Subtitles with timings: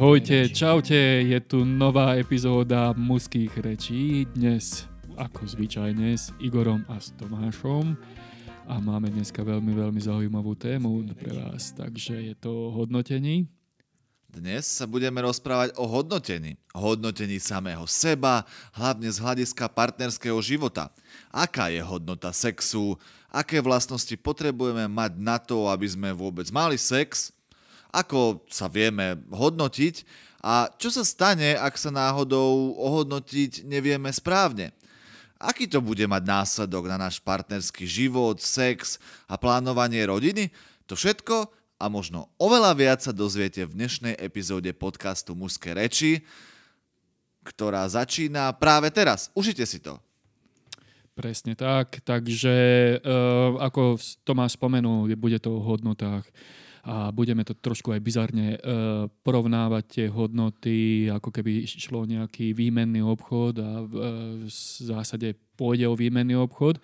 [0.00, 0.96] Ahojte, čaute,
[1.28, 4.24] je tu nová epizóda mužských rečí.
[4.32, 4.88] Dnes,
[5.20, 8.00] ako zvyčajne, s Igorom a s Tomášom.
[8.64, 13.44] A máme dneska veľmi, veľmi zaujímavú tému pre vás, takže je to hodnotení.
[14.24, 16.56] Dnes sa budeme rozprávať o hodnotení.
[16.72, 20.88] Hodnotení samého seba, hlavne z hľadiska partnerského života.
[21.28, 22.96] Aká je hodnota sexu,
[23.28, 27.36] aké vlastnosti potrebujeme mať na to, aby sme vôbec mali sex,
[27.90, 30.06] ako sa vieme hodnotiť
[30.40, 34.72] a čo sa stane, ak sa náhodou ohodnotiť nevieme správne.
[35.40, 40.52] Aký to bude mať následok na náš partnerský život, sex a plánovanie rodiny?
[40.84, 41.48] To všetko
[41.80, 46.20] a možno oveľa viac sa dozviete v dnešnej epizóde podcastu Mužské reči,
[47.40, 49.32] ktorá začína práve teraz.
[49.32, 49.96] Užite si to.
[51.16, 52.54] Presne tak, takže
[53.00, 56.28] uh, ako Tomáš spomenul, bude to o hodnotách
[56.84, 63.04] a budeme to trošku aj bizarne uh, porovnávať tie hodnoty, ako keby šlo nejaký výmenný
[63.04, 63.86] obchod a uh,
[64.40, 64.48] v
[64.84, 66.80] zásade pôjde o výmenný obchod.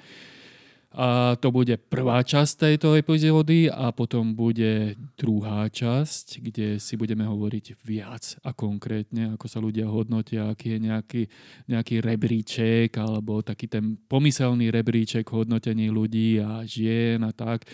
[0.96, 7.28] A to bude prvá časť tejto epizódy a potom bude druhá časť, kde si budeme
[7.28, 11.22] hovoriť viac a konkrétne, ako sa ľudia hodnotia, aký je nejaký,
[11.68, 17.68] nejaký rebríček alebo taký ten pomyselný rebríček hodnotení ľudí a žien a tak.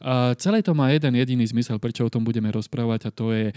[0.00, 3.52] A celé to má jeden jediný zmysel, prečo o tom budeme rozprávať a to je
[3.52, 3.54] e,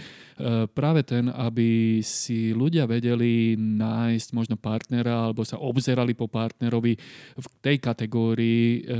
[0.68, 6.92] práve ten, aby si ľudia vedeli nájsť možno partnera alebo sa obzerali po partnerovi
[7.40, 8.97] v tej kategórii e,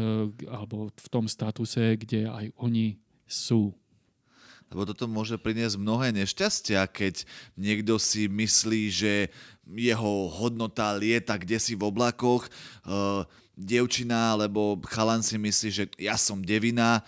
[0.48, 3.74] alebo v tom statuse, kde aj oni sú.
[4.68, 7.24] Lebo toto môže priniesť mnohé nešťastia, keď
[7.56, 9.32] niekto si myslí, že
[9.64, 12.48] jeho hodnota lieta kde si v oblakoch,
[12.84, 13.24] uh,
[13.56, 17.00] dievčina alebo chalan si myslí, že ja som devina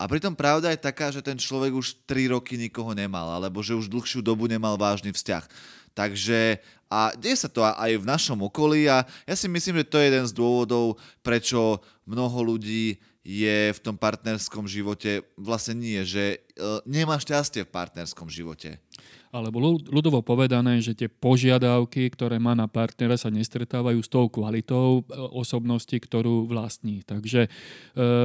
[0.00, 3.76] a pritom pravda je taká, že ten človek už 3 roky nikoho nemal, alebo že
[3.76, 5.44] už dlhšiu dobu nemal vážny vzťah.
[5.92, 6.56] Takže
[6.90, 10.10] a deje sa to aj v našom okolí a ja si myslím, že to je
[10.10, 16.82] jeden z dôvodov, prečo mnoho ľudí je v tom partnerskom živote vlastne nie, že uh,
[16.82, 18.82] nemá šťastie v partnerskom živote
[19.30, 25.06] alebo ľudovo povedané, že tie požiadavky, ktoré má na partnera, sa nestretávajú s tou kvalitou
[25.06, 27.06] e, osobnosti, ktorú vlastní.
[27.06, 27.48] Takže e,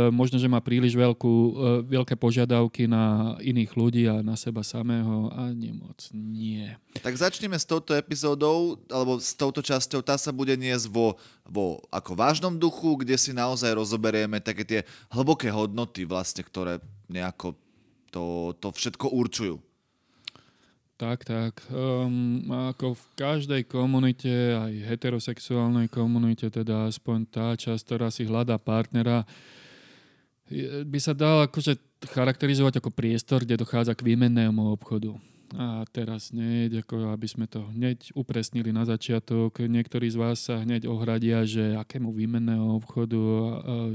[0.09, 1.51] možno, že má príliš veľkú, e,
[1.93, 6.73] veľké požiadavky na iných ľudí a na seba samého a nemoc nie.
[6.97, 10.01] Tak začneme s touto epizódou, alebo s touto časťou.
[10.01, 14.81] Tá sa bude niesť vo, vo ako vážnom duchu, kde si naozaj rozoberieme také tie
[15.13, 16.81] hlboké hodnoty, vlastne, ktoré
[17.13, 17.53] nejako
[18.09, 19.61] to, to všetko určujú.
[20.95, 21.59] Tak, tak.
[21.75, 28.55] Um, ako v každej komunite, aj heterosexuálnej komunite, teda aspoň tá časť, ktorá si hľadá
[28.55, 29.27] partnera,
[30.87, 31.75] by sa dal akože
[32.15, 35.19] charakterizovať ako priestor, kde dochádza k výmennému obchodu.
[35.53, 40.65] A teraz hneď, ako aby sme to hneď upresnili na začiatok, niektorí z vás sa
[40.65, 43.21] hneď ohradia, že akému výmenného obchodu,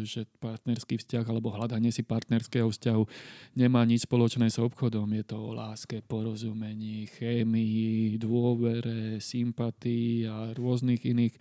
[0.06, 3.02] že partnerský vzťah alebo hľadanie si partnerského vzťahu
[3.58, 5.10] nemá nič spoločné s obchodom.
[5.10, 11.34] Je to o láske, porozumení, chémii, dôvere, sympatii a rôznych iných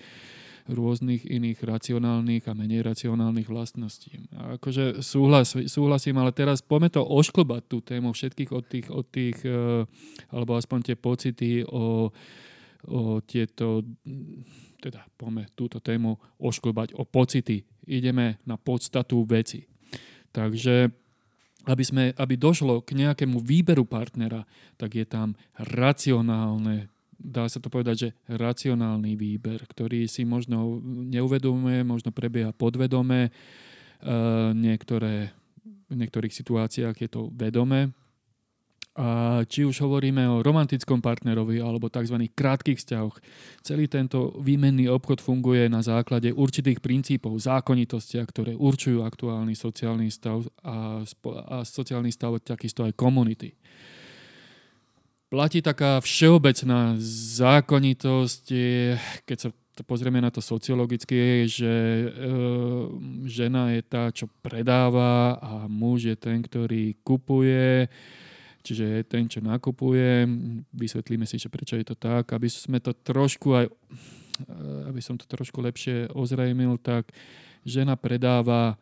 [0.69, 4.21] rôznych iných racionálnych a menej racionálnych vlastností.
[4.37, 9.05] A akože súhlas, súhlasím, ale teraz poďme to ošklbať tú tému všetkých od tých, od
[9.09, 9.83] tých eh,
[10.29, 12.13] alebo aspoň tie pocity o,
[12.87, 13.81] o tieto,
[14.77, 17.65] teda poďme túto tému ošklbať o pocity.
[17.89, 19.65] Ideme na podstatu veci.
[20.29, 20.93] Takže
[21.67, 24.45] aby, sme, aby došlo k nejakému výberu partnera,
[24.79, 26.87] tak je tam racionálne
[27.19, 33.31] dá sa to povedať, že racionálny výber, ktorý si možno neuvedomuje, možno prebieha podvedome, e,
[34.55, 35.35] niektoré,
[35.91, 37.91] v niektorých situáciách je to vedomé.
[38.99, 42.19] A či už hovoríme o romantickom partnerovi alebo tzv.
[42.35, 43.15] krátkých vzťahoch,
[43.63, 50.43] celý tento výmenný obchod funguje na základe určitých princípov, zákonitosti, ktoré určujú aktuálny sociálny stav
[50.63, 50.99] a,
[51.47, 53.55] a sociálny stav takisto aj komunity
[55.29, 56.97] platí taká všeobecná
[57.37, 58.45] zákonitosť,
[59.23, 59.49] keď sa
[59.85, 62.07] pozrieme na to sociologicky, že e,
[63.29, 67.87] žena je tá, čo predáva a muž je ten, ktorý kupuje,
[68.65, 70.27] čiže je ten, čo nakupuje.
[70.75, 73.65] Vysvetlíme si, že prečo je to tak, aby sme to trošku aj,
[74.89, 77.07] aby som to trošku lepšie ozrejmil, tak
[77.63, 78.75] žena predáva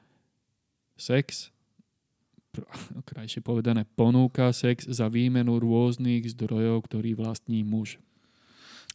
[0.97, 1.53] sex,
[3.09, 8.01] krajšie povedané, ponúka sex za výmenu rôznych zdrojov, ktorý vlastní muž.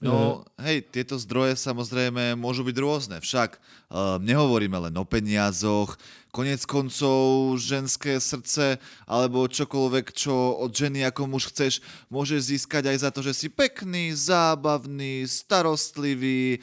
[0.02, 5.94] No, hej, tieto zdroje samozrejme môžu byť rôzne, však uh, nehovoríme len o peniazoch,
[6.34, 11.78] konec koncov ženské srdce alebo čokoľvek, čo od ženy ako muž chceš,
[12.10, 16.58] môžeš získať aj za to, že si pekný, zábavný, starostlivý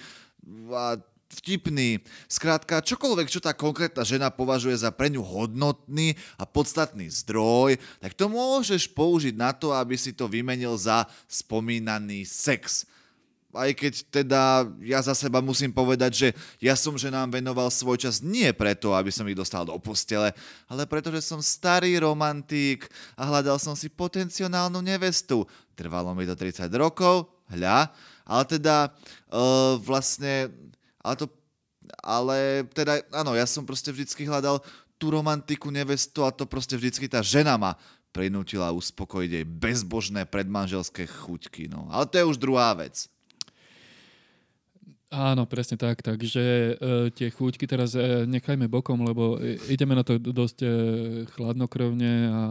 [0.76, 2.02] a vtipný.
[2.26, 8.18] Skrátka, čokoľvek, čo tá konkrétna žena považuje za pre ňu hodnotný a podstatný zdroj, tak
[8.18, 12.90] to môžeš použiť na to, aby si to vymenil za spomínaný sex
[13.54, 14.42] aj keď teda
[14.86, 16.28] ja za seba musím povedať, že
[16.62, 20.34] ja som ženám venoval svoj čas nie preto, aby som ich dostal do postele,
[20.70, 22.86] ale preto, že som starý romantík
[23.18, 25.50] a hľadal som si potenciálnu nevestu.
[25.74, 27.90] Trvalo mi to 30 rokov, hľa,
[28.30, 28.94] ale teda
[29.34, 30.54] uh, vlastne,
[31.00, 31.26] ale to,
[32.04, 34.60] ale teda, áno, ja som proste vždycky hľadal
[35.00, 37.80] tú romantiku nevestu a to proste vždycky tá žena ma
[38.12, 41.70] prinútila uspokojiť jej bezbožné predmanželské chuťky.
[41.72, 41.88] No.
[41.94, 43.08] Ale to je už druhá vec.
[45.10, 46.06] Áno, presne tak.
[46.06, 46.72] Takže e,
[47.10, 50.70] tie chúťky teraz e, nechajme bokom, lebo ideme na to dosť e,
[51.34, 52.46] chladnokrvne a, a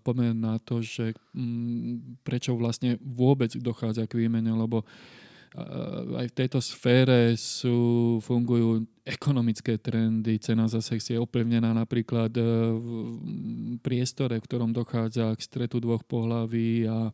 [0.00, 4.88] poďme na to, že m, mm, prečo vlastne vôbec dochádza k výmene, lebo
[6.18, 10.36] aj v tejto sfére sú, fungujú ekonomické trendy.
[10.36, 12.42] Cena za sex je ovplyvnená napríklad e,
[12.76, 12.88] v
[13.80, 17.08] priestore, v ktorom dochádza k stretu dvoch pohlaví a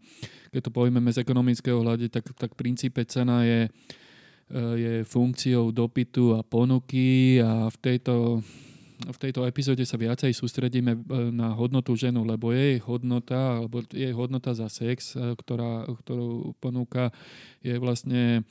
[0.50, 3.70] keď to povieme z ekonomického hľadu, tak, tak v princípe cena je
[4.44, 8.44] Eh, je funkciou dopytu a ponuky a v tejto,
[9.02, 11.00] v tejto epizóde sa viacej sústredíme eh,
[11.34, 17.10] na hodnotu ženu, lebo jej hodnota, alebo jej hodnota za sex, eh, ktorá, ktorú ponúka,
[17.60, 18.46] je vlastne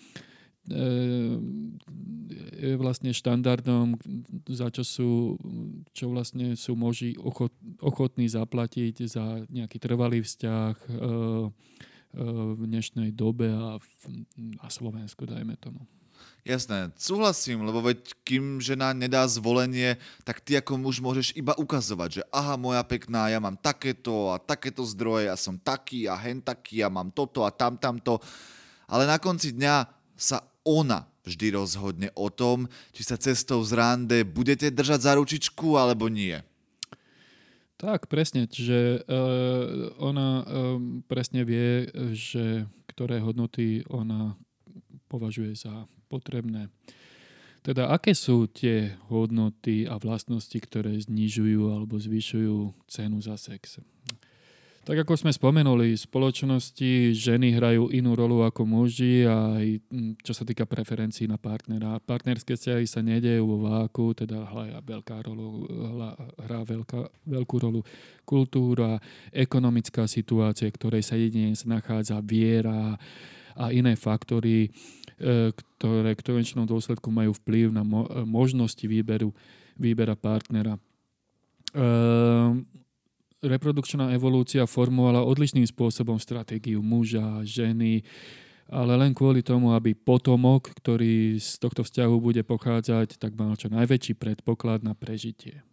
[2.56, 4.00] je vlastne štandardom,
[4.48, 5.36] za čo sú,
[5.92, 7.52] čo vlastne sú muži ochot,
[7.84, 10.76] ochotní zaplatiť za nejaký trvalý vzťah,
[12.14, 13.88] v dnešnej dobe a v,
[14.38, 15.84] na Slovensku, dajme tomu.
[16.44, 19.96] Jasné, súhlasím, lebo veď kým žena nedá zvolenie,
[20.28, 24.44] tak ty ako muž môžeš iba ukazovať, že aha, moja pekná, ja mám takéto a
[24.44, 28.20] takéto zdroje, ja som taký a hen taký a mám toto a tam tamto.
[28.92, 29.88] Ale na konci dňa
[30.20, 35.80] sa ona vždy rozhodne o tom, či sa cestou z rande budete držať za ručičku
[35.80, 36.36] alebo nie.
[37.80, 38.52] Tak, presne.
[38.52, 44.36] Čiže uh, ona um, presne vie, že ktoré hodnoty ona
[45.08, 46.70] považuje za potrebné.
[47.64, 53.80] Teda aké sú tie hodnoty a vlastnosti, ktoré znižujú alebo zvyšujú cenu za sex?
[54.84, 60.20] Tak ako sme spomenuli, v spoločnosti ženy hrajú inú rolu ako muži a aj hm,
[60.20, 62.04] čo sa týka preferencií na partnera.
[62.04, 65.72] Partnerské vzťahy sa nedejú vo váku, teda hrá veľká rolu,
[66.36, 67.00] hrá veľká,
[67.32, 67.80] veľkú rolu
[68.28, 69.00] kultúra,
[69.32, 73.00] ekonomická situácia, ktorej sa jedine nachádza viera
[73.56, 74.68] a iné faktory,
[75.22, 77.84] ktoré k konečnom dôsledku majú vplyv na
[78.24, 79.32] možnosti výberu,
[79.78, 80.78] výbera partnera.
[81.74, 82.70] Ehm,
[83.42, 88.06] reprodukčná evolúcia formovala odlišným spôsobom stratégiu muža, ženy,
[88.72, 93.68] ale len kvôli tomu, aby potomok, ktorý z tohto vzťahu bude pochádzať, tak mal čo
[93.68, 95.66] najväčší predpoklad na prežitie.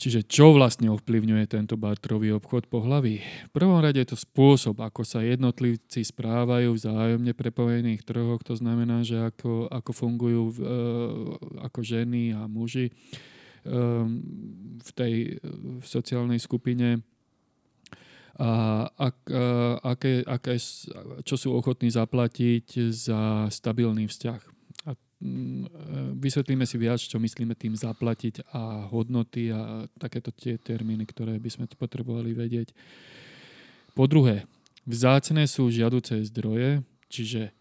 [0.00, 3.20] Čiže čo vlastne ovplyvňuje tento bartrový obchod po hlavy?
[3.20, 8.56] V prvom rade je to spôsob, ako sa jednotlivci správajú v zájomne prepojených trhoch, to
[8.56, 10.54] znamená, že ako, ako fungujú e,
[11.60, 12.88] ako ženy a muži
[13.60, 14.24] Ehm,
[14.80, 17.04] v tej v sociálnej skupine
[18.40, 19.28] a ak,
[19.84, 20.56] aké, aké,
[21.28, 24.40] čo sú ochotní zaplatiť za stabilný vzťah.
[25.20, 25.68] Mm,
[26.16, 31.50] vysvetlíme si viac, čo myslíme tým zaplatiť a hodnoty a takéto tie termíny, ktoré by
[31.52, 32.72] sme potrebovali vedieť.
[33.92, 34.48] Po druhé,
[34.88, 36.80] vzácne sú žiaduce zdroje,
[37.12, 37.52] čiže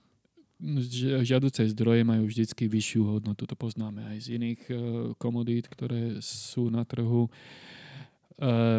[1.23, 3.43] žiaduce zdroje majú vždy vyššiu hodnotu.
[3.47, 4.73] To poznáme aj z iných e,
[5.15, 7.27] komodít, ktoré sú na trhu.
[7.27, 7.31] E,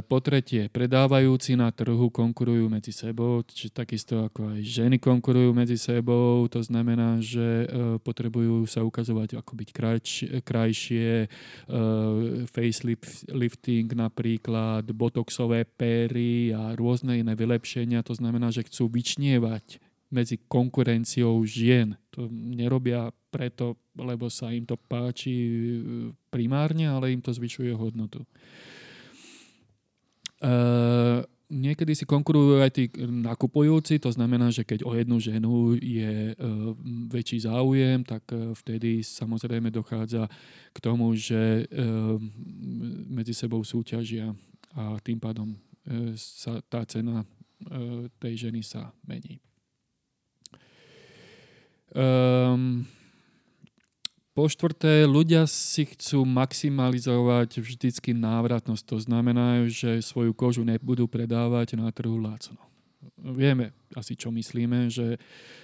[0.09, 5.77] po tretie, predávajúci na trhu konkurujú medzi sebou, čiže takisto ako aj ženy konkurujú medzi
[5.77, 11.29] sebou, to znamená, že e, potrebujú sa ukazovať ako byť krajšie, krajšie
[12.49, 19.77] facelifting napríklad, botoxové péry a rôzne iné vylepšenia, to znamená, že chcú vyčnievať
[20.09, 22.01] medzi konkurenciou žien.
[22.17, 25.53] To nerobia preto, lebo sa im to páči e,
[26.33, 28.25] primárne, ale im to zvyšuje hodnotu.
[30.41, 30.53] E,
[31.51, 36.35] niekedy si konkurujú aj tí nakupujúci, to znamená, že keď o jednu ženu je e,
[37.11, 40.31] väčší záujem, tak e, vtedy samozrejme dochádza
[40.73, 41.85] k tomu, že e,
[43.11, 44.33] medzi sebou súťažia
[44.73, 45.59] a tým pádom e,
[46.15, 47.27] sa tá cena
[47.67, 49.43] e, tej ženy sa mení.
[51.91, 52.87] Um,
[54.31, 58.85] po štvrté, ľudia si chcú maximalizovať vždycky návratnosť.
[58.95, 62.70] To znamená, že svoju kožu nebudú predávať na trhu lacno.
[63.17, 65.17] Vieme asi, čo myslíme, že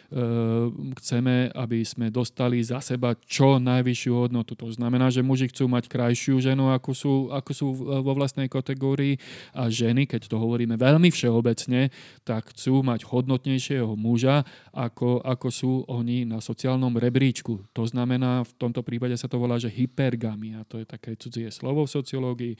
[0.06, 4.54] Ehm, chceme, aby sme dostali za seba čo najvyššiu hodnotu.
[4.54, 9.18] To znamená, že muži chcú mať krajšiu ženu, ako sú, ako sú vo vlastnej kategórii
[9.50, 11.90] a ženy, keď to hovoríme veľmi všeobecne,
[12.22, 17.66] tak chcú mať hodnotnejšieho muža, ako, ako sú oni na sociálnom rebríčku.
[17.74, 20.62] To znamená, v tomto prípade sa to volá, že hypergamia.
[20.70, 22.54] To je také cudzie slovo v sociológii.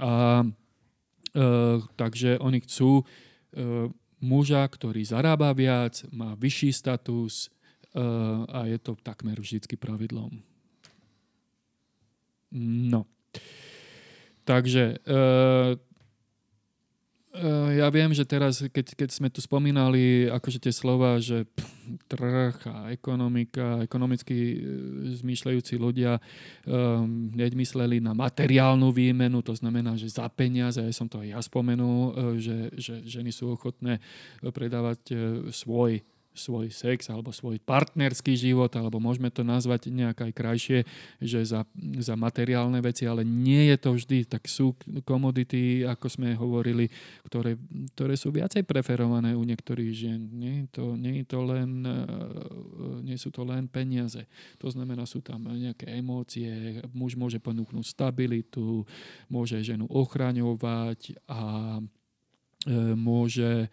[0.00, 0.40] A,
[1.36, 1.44] e,
[2.00, 7.48] takže oni chcú e, muža, ktorý zarába viac, má vyšší status
[7.94, 10.42] uh, a je to takmer vždycky pravidlom.
[12.90, 13.04] No.
[14.48, 15.76] Takže uh,
[17.78, 21.70] ja viem, že teraz, keď, keď sme tu spomínali akože tie slova, že pff,
[22.10, 24.56] trh a ekonomika, ekonomicky e,
[25.22, 26.18] zmýšľajúci ľudia
[26.66, 31.40] um, mysleli na materiálnu výmenu, to znamená, že za peniaze, ja som to aj ja
[31.40, 34.02] spomenul, že, že ženy sú ochotné
[34.42, 35.14] predávať
[35.54, 36.02] svoj
[36.38, 40.78] svoj sex alebo svoj partnerský život, alebo môžeme to nazvať nejak aj krajšie,
[41.18, 41.66] že za,
[41.98, 44.18] za materiálne veci, ale nie je to vždy.
[44.30, 46.86] Tak sú komodity, ako sme hovorili,
[47.26, 47.58] ktoré,
[47.98, 50.20] ktoré sú viacej preferované u niektorých žien.
[50.30, 51.98] Nie, to, nie, to len, eh,
[53.02, 54.24] nie sú to len peniaze.
[54.62, 58.86] To znamená, sú tam nejaké emócie, muž môže ponúknuť stabilitu,
[59.26, 61.42] môže ženu ochraňovať a
[61.82, 63.66] eh, môže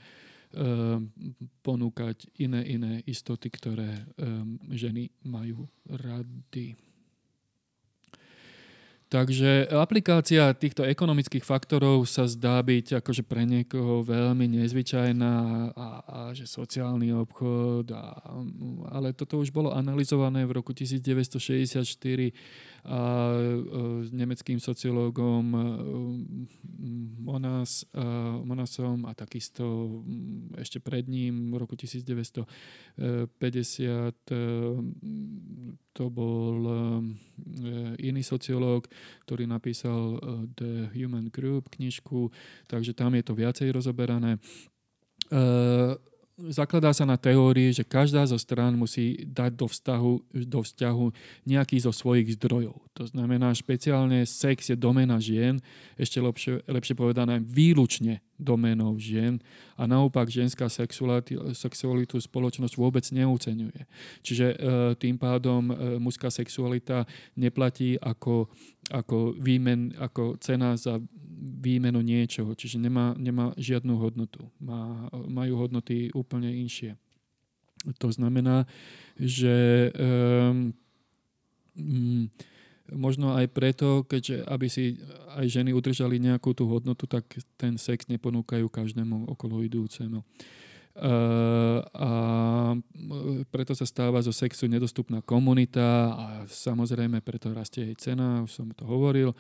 [1.60, 6.80] ponúkať iné, iné istoty, ktoré ehm, ženy majú rady.
[9.06, 15.34] Takže aplikácia týchto ekonomických faktorov sa zdá byť akože pre niekoho veľmi nezvyčajná
[15.78, 18.18] a, a že sociálny obchod, a,
[18.90, 21.78] ale toto už bolo analyzované v roku 1964
[22.86, 23.34] a,
[24.06, 25.44] s nemeckým sociológom
[27.26, 27.90] Monas,
[28.46, 29.66] Monasom a takisto
[30.54, 32.46] ešte pred ním v roku 1950
[35.96, 36.58] to bol
[37.98, 38.86] iný sociológ,
[39.26, 40.22] ktorý napísal
[40.54, 42.30] The Human Group knižku,
[42.70, 44.38] takže tam je to viacej rozoberané
[46.52, 50.14] zakladá sa na teórii, že každá zo strán musí dať do vzťahu,
[50.50, 51.06] do vzťahu
[51.48, 52.76] nejaký zo svojich zdrojov.
[52.98, 55.64] To znamená, špeciálne sex je domena žien,
[55.96, 59.40] ešte lepšie, lepšie povedané výlučne doménou žien
[59.80, 60.68] a naopak ženská
[61.54, 63.82] sexualitu spoločnosť vôbec neoceňuje.
[64.22, 64.56] Čiže e,
[65.00, 67.08] tým pádom e, mužská sexualita
[67.40, 68.52] neplatí ako,
[68.92, 71.00] ako, výmen, ako cena za
[71.62, 74.48] výmenu niečoho, čiže nemá, nemá žiadnu hodnotu.
[74.60, 76.96] Má, majú hodnoty úplne inšie.
[78.02, 78.66] To znamená,
[79.20, 80.74] že um,
[82.94, 85.00] možno aj preto, keďže aby si
[85.34, 87.26] aj ženy udržali nejakú tú hodnotu, tak
[87.58, 90.22] ten sex neponúkajú každému okolo idúcemu.
[90.96, 92.10] Uh, a
[93.52, 98.72] preto sa stáva zo sexu nedostupná komunita a samozrejme preto rastie jej cena, už som
[98.72, 99.36] to hovoril.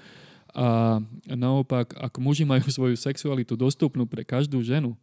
[0.51, 4.99] A naopak, ak muži majú svoju sexualitu dostupnú pre každú ženu,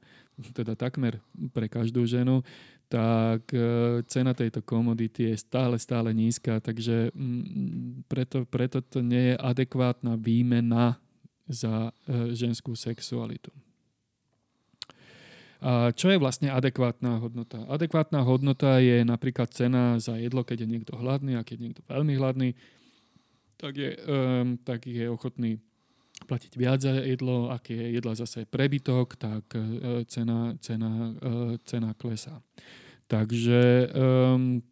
[0.53, 1.21] teda takmer
[1.57, 2.45] pre každú ženu,
[2.93, 9.33] tak e, cena tejto komodity je stále, stále nízka, takže mm, preto, preto to nie
[9.33, 11.01] je adekvátna výmena
[11.49, 13.49] za e, ženskú sexualitu.
[15.63, 17.65] A čo je vlastne adekvátna hodnota?
[17.65, 21.83] Adekvátna hodnota je napríklad cena za jedlo, keď je niekto hladný a keď je niekto
[21.89, 22.51] veľmi hladný,
[23.57, 25.63] tak je, um, tak je ochotný
[26.25, 31.91] platiť viac za jedlo, ak je jedla zase prebytok, tak uh, cena, cena, uh, cena
[31.95, 32.41] klesá.
[33.07, 34.63] Takže um,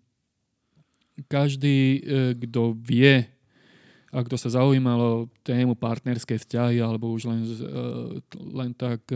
[1.29, 3.29] každý, uh, kto vie,
[4.11, 7.47] a kto sa zaujímalo tému partnerské vzťahy alebo už len,
[8.35, 9.07] len tak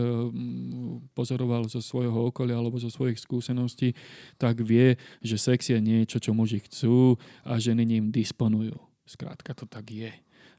[1.19, 3.91] pozoroval zo svojho okolia alebo zo svojich skúseností,
[4.39, 8.79] tak vie, že sex je niečo, čo muži chcú a ženy ním disponujú.
[9.03, 10.15] Skrátka to tak je.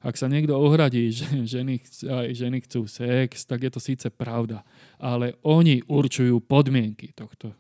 [0.06, 4.62] Ak sa niekto ohradí, že ženy, aj ženy chcú sex, tak je to síce pravda.
[5.02, 7.58] Ale oni určujú podmienky tohto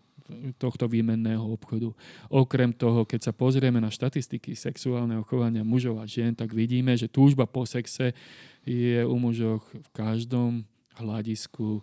[0.57, 1.93] tohto výmenného obchodu.
[2.33, 7.05] Okrem toho, keď sa pozrieme na štatistiky sexuálneho chovania mužov a žien, tak vidíme, že
[7.05, 8.17] túžba po sexe
[8.65, 10.65] je u mužov v každom
[10.97, 11.81] hľadisku e,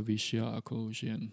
[0.00, 1.28] vyššia ako u žien.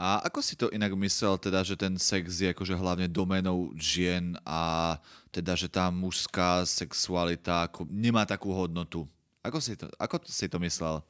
[0.00, 4.32] A ako si to inak myslel, teda, že ten sex je akože hlavne domenou žien
[4.48, 4.96] a
[5.28, 9.04] teda, že tá mužská sexualita ako nemá takú hodnotu?
[9.44, 11.04] Ako si to, ako si to myslel?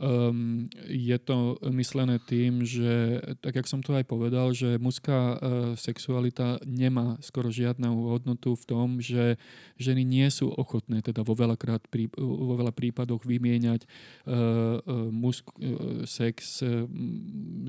[0.00, 5.36] Um, je to myslené tým, že, tak jak som to aj povedal, že mužská uh,
[5.76, 9.36] sexualita nemá skoro žiadnu hodnotu v tom, že
[9.76, 15.52] ženy nie sú ochotné teda vo, veľakrát, prí, vo veľa prípadoch vymieňať uh, uh, musk,
[15.60, 16.88] uh, sex uh,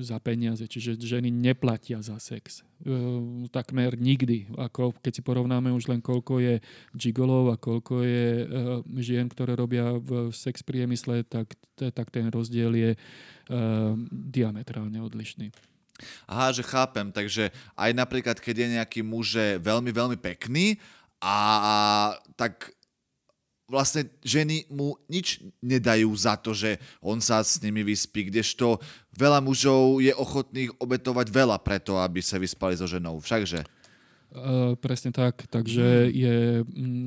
[0.00, 0.64] za peniaze.
[0.64, 2.64] Čiže ženy neplatia za sex.
[2.88, 4.48] Uh, takmer nikdy.
[4.56, 6.54] Ako keď si porovnáme už len koľko je
[6.96, 12.70] gigolov a koľko je uh, žien, ktoré robia v sex priemysle, tak, tak ten rozdiel
[12.78, 15.50] je uh, diametrálne odlišný.
[16.30, 20.78] Aha, že chápem, takže aj napríklad, keď je nejaký muž veľmi, veľmi pekný
[21.22, 21.34] a
[22.34, 22.74] tak
[23.70, 28.82] vlastne ženy mu nič nedajú za to, že on sa s nimi vyspí, kdežto
[29.16, 33.22] veľa mužov je ochotných obetovať veľa preto, aby sa vyspali so ženou.
[33.22, 33.64] Všakže?
[34.34, 36.10] Uh, presne tak, takže mhm.
[36.10, 36.36] je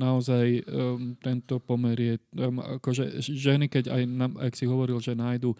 [0.00, 4.02] naozaj um, tento pomer je, um, akože ženy, keď aj,
[4.48, 5.52] ak si hovoril, že nájdu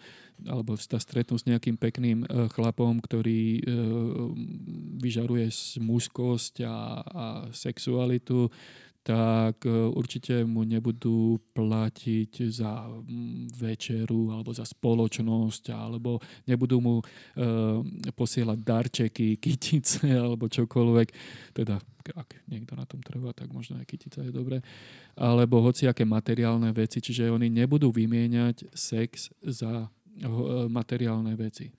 [0.49, 4.33] alebo sa stretnú s nejakým pekným uh, chlapom, ktorý uh,
[4.97, 5.45] vyžaruje
[5.77, 8.49] mužskosť a, a sexualitu,
[9.03, 12.85] tak e, určite mu nebudú platiť za
[13.55, 17.03] večeru alebo za spoločnosť, alebo nebudú mu e,
[18.11, 21.07] posielať darčeky, kytice alebo čokoľvek.
[21.55, 21.79] Teda,
[22.11, 24.59] ak niekto na tom trvá, tak možno aj kytica je dobré.
[25.15, 30.27] Alebo hociaké materiálne veci, čiže oni nebudú vymieňať sex za e,
[30.67, 31.71] materiálne veci.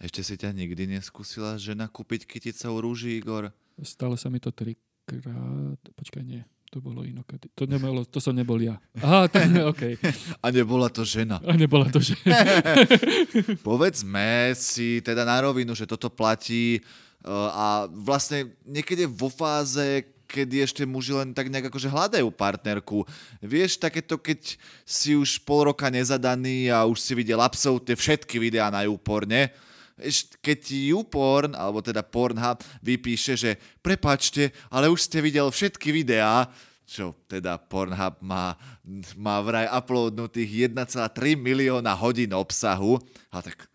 [0.00, 3.52] Ešte si ťa nikdy neskúsila žena kúpiť kyticou rúži, Igor?
[3.84, 5.76] Stalo sa mi to trikrát.
[5.76, 6.40] Počkaj, nie.
[6.70, 7.50] To bolo inokedy.
[7.58, 8.78] To, nemalo, to som nebol ja.
[9.02, 9.42] Aha, to,
[9.74, 9.98] okay.
[10.38, 11.42] A nebola to žena.
[11.42, 12.30] A nebola to žena.
[13.66, 16.78] Povedzme si teda na rovinu, že toto platí
[17.26, 23.02] uh, a vlastne niekedy vo fáze, kedy ešte muži len tak nejak akože hľadajú partnerku.
[23.42, 24.54] Vieš, takéto, keď
[24.86, 29.50] si už pol roka nezadaný a už si videl absolútne všetky videá na YouPorne,
[30.40, 36.48] keď ti YouPorn, alebo teda Pornhub, vypíše, že prepačte, ale už ste videl všetky videá,
[36.90, 38.58] čo teda Pornhub má,
[39.14, 42.98] má vraj uploadnutých 1,3 milióna hodín obsahu,
[43.30, 43.70] a tak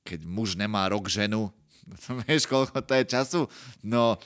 [0.00, 1.52] keď muž nemá rok ženu,
[2.24, 3.40] vieš, koľko to je času?
[3.84, 4.16] No,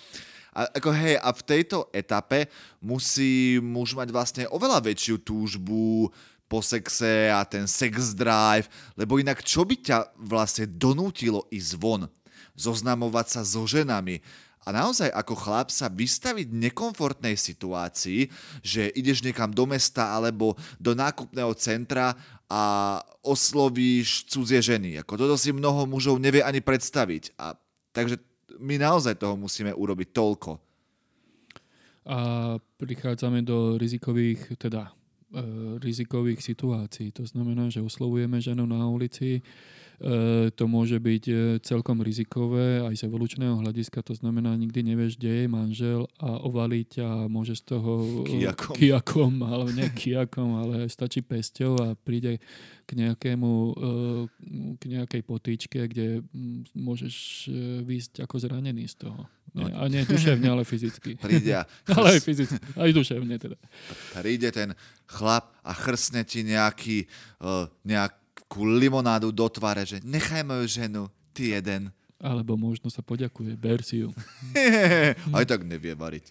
[0.58, 2.50] a, ako hej, a v tejto etape
[2.82, 6.10] musí muž mať vlastne oveľa väčšiu túžbu
[6.50, 8.66] po sexe a ten sex drive,
[8.98, 12.10] lebo inak čo by ťa vlastne donútilo ísť von,
[12.58, 14.18] zoznamovať sa so ženami
[14.68, 18.28] a naozaj ako chlap sa vystaviť nekomfortnej situácii,
[18.60, 22.12] že ideš niekam do mesta alebo do nákupného centra
[22.52, 22.62] a
[23.24, 25.00] oslovíš cudzie ženy.
[25.00, 27.32] Ako toto si mnoho mužov nevie ani predstaviť.
[27.40, 27.56] A,
[27.96, 28.20] takže
[28.58, 30.50] my naozaj toho musíme urobiť toľko.
[32.08, 32.18] A
[32.58, 35.44] prichádzame do rizikových, teda E,
[35.76, 37.12] rizikových situácií.
[37.12, 39.44] To znamená, že oslovujeme ženu na ulici,
[40.54, 45.42] to môže byť e, celkom rizikové aj z evolučného hľadiska, to znamená, nikdy nevieš, kde
[45.42, 51.18] je manžel a ovaliť a môže z toho kijakom, kijakom ale nie kijakom, ale stačí
[51.18, 52.38] pesťou a príde
[52.88, 53.52] k nejakému,
[54.80, 56.24] k nejakej potýčke, kde
[56.72, 57.50] môžeš
[57.84, 59.28] výjsť ako zranený z toho.
[59.52, 61.16] Nie, a nie duševne, ale fyzicky.
[61.18, 61.66] Príde a...
[61.96, 63.56] ale aj fyzicky, aj duševne teda.
[64.14, 67.08] Príde ten chlap a chrsne ti nejaký,
[67.42, 67.66] uh,
[68.38, 71.02] nejakú limonádu do tváre, že nechaj moju ženu,
[71.34, 71.90] ty jeden.
[72.22, 74.14] Alebo možno sa poďakuje, ber si ju.
[75.36, 76.30] aj tak nevie variť.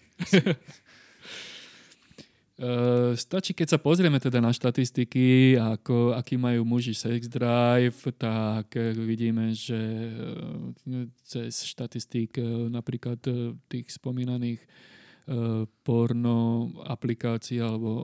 [2.60, 8.72] Uh, stačí, keď sa pozrieme teda na štatistiky, ako, aký majú muži sex drive, tak
[9.00, 9.80] vidíme, že
[10.88, 12.36] uh, cez štatistík
[12.68, 13.20] napríklad
[13.68, 14.60] tých spomínaných
[15.84, 18.00] porno aplikácií alebo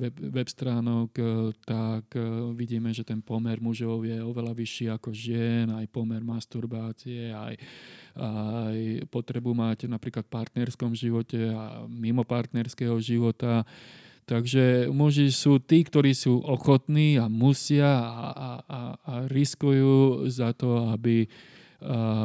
[0.00, 1.12] web, web stránok,
[1.60, 2.16] tak
[2.56, 7.60] vidíme, že ten pomer mužov je oveľa vyšší ako žien, aj pomer masturbácie, aj
[8.18, 13.62] aj potrebu mať napríklad v partnerskom živote a mimo partnerského života.
[14.28, 20.52] Takže muži sú tí, ktorí sú ochotní a musia a, a, a, a riskujú za
[20.52, 21.24] to, aby,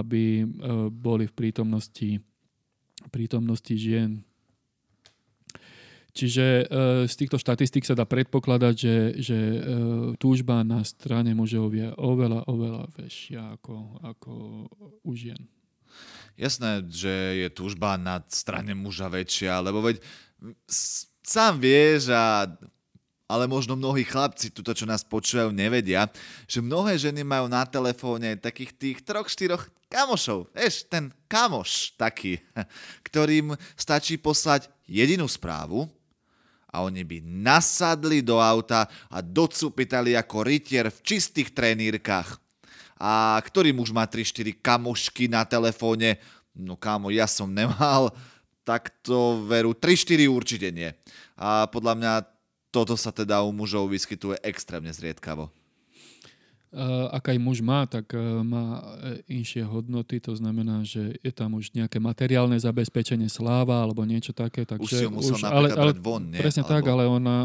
[0.01, 0.43] aby
[0.91, 2.19] boli v prítomnosti,
[3.11, 4.23] prítomnosti žien.
[6.13, 6.63] Čiže e,
[7.09, 9.59] z týchto štatistík sa dá predpokladať, že, že e,
[10.21, 14.31] túžba na strane mužov je oveľa, oveľa väčšia ako, ako
[15.01, 15.41] u žien.
[16.37, 20.01] Jasné, že je túžba na strane muža väčšia, lebo veď
[21.25, 22.45] sám vieš a
[23.33, 26.05] ale možno mnohí chlapci, tuto čo nás počúvajú, nevedia,
[26.45, 30.53] že mnohé ženy majú na telefóne takých tých troch, štyroch kamošov.
[30.53, 32.37] Vieš, ten kamoš taký,
[33.09, 35.89] ktorým stačí poslať jedinú správu
[36.69, 42.37] a oni by nasadli do auta a docupitali ako rytier v čistých trenírkach.
[43.01, 46.21] A ktorý muž má 3-4 kamošky na telefóne?
[46.53, 48.13] No kámo, ja som nemal,
[48.69, 50.93] tak to veru 3-4 určite nie.
[51.33, 52.13] A podľa mňa
[52.73, 55.53] toto sa teda u mužov vyskytuje extrémne zriedkavo.
[57.13, 61.53] Ak aj muž má, tak eh, má eh, inšie hodnoty, to znamená, že je tam
[61.53, 64.65] už nejaké materiálne zabezpečenie sláva alebo niečo také.
[64.65, 66.41] Takže už si musel už, ale, ale, von, nie?
[66.41, 66.73] Presne alebo...
[66.73, 67.37] tak, ale ona,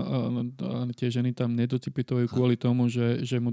[0.97, 3.53] tie ženy tam nedocipitujú kvôli tomu, že, že, mu,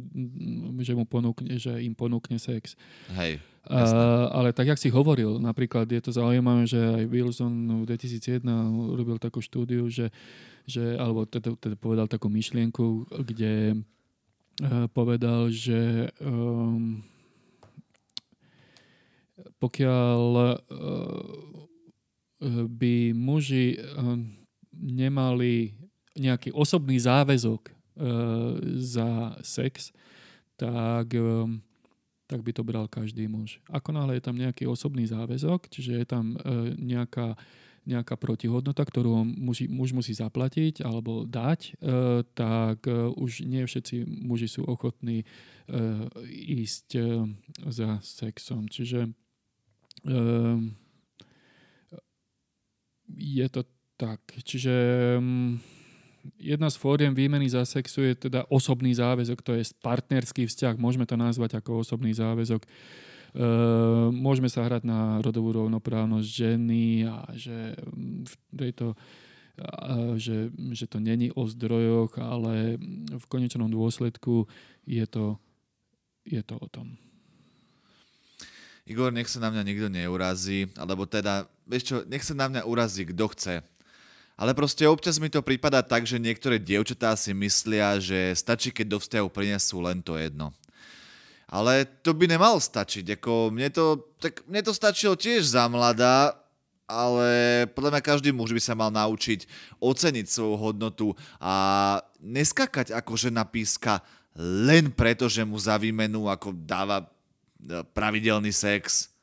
[0.80, 2.80] že, mu ponúkne, že im ponúkne sex.
[3.12, 3.44] Hej.
[3.66, 8.46] Uh, ale tak, jak si hovoril, napríklad je to zaujímavé, že aj Wilson v 2001
[8.94, 10.14] robil takú štúdiu, že,
[10.66, 13.80] že alebo teda, teda povedal takú myšlienku, kde
[14.56, 17.04] Eh, povedal, že um,
[19.60, 20.20] pokiaľ
[20.56, 20.56] uh,
[22.72, 24.16] by muži uh,
[24.72, 25.76] nemali
[26.16, 27.76] nejaký osobný záväzok
[28.76, 29.96] za sex,
[30.60, 31.16] tak,
[32.28, 33.64] tak by to bral každý muž.
[33.72, 36.36] Ako náhle je tam nejaký osobný záväzok, čiže je tam
[36.76, 37.40] nejaká
[37.86, 44.06] nejaká protihodnota, ktorú muži, muž musí zaplatiť alebo dať, e, tak e, už nie všetci
[44.26, 45.26] muži sú ochotní e,
[46.66, 46.98] ísť
[47.70, 48.68] za sexom.
[48.68, 49.10] Čiže
[53.16, 53.62] je to
[53.98, 54.22] tak.
[54.46, 54.76] Čiže
[56.38, 61.06] jedna z fóriem výmeny za sexu je teda osobný záväzok, to je partnerský vzťah, môžeme
[61.06, 62.66] to nazvať ako osobný záväzok.
[62.66, 63.15] Ehm,
[64.16, 67.76] môžeme sa hrať na rodovú rovnoprávnosť ženy a že
[68.26, 68.96] v tejto
[70.20, 72.76] že, že to není o zdrojoch, ale
[73.08, 74.52] v konečnom dôsledku
[74.84, 75.40] je to,
[76.28, 77.00] je to o tom.
[78.86, 82.62] Igor, nech sa na mňa nikto neurazí, alebo teda, vieš čo, nech sa na mňa
[82.70, 83.56] urazí, kto chce.
[84.36, 88.86] Ale proste občas mi to prípada tak, že niektoré dievčatá si myslia, že stačí, keď
[88.94, 90.52] do vzťahu prinesú len to jedno.
[91.56, 93.16] Ale to by nemalo stačiť.
[93.16, 96.36] Ako mne, to, tak mne to stačilo tiež za mladá,
[96.84, 99.48] ale podľa mňa každý muž by sa mal naučiť
[99.80, 101.08] oceniť svoju hodnotu
[101.40, 101.56] a
[102.20, 104.04] neskakať ako žena píska
[104.36, 107.08] len preto, že mu za výmenu ako dáva e,
[107.96, 109.15] pravidelný sex.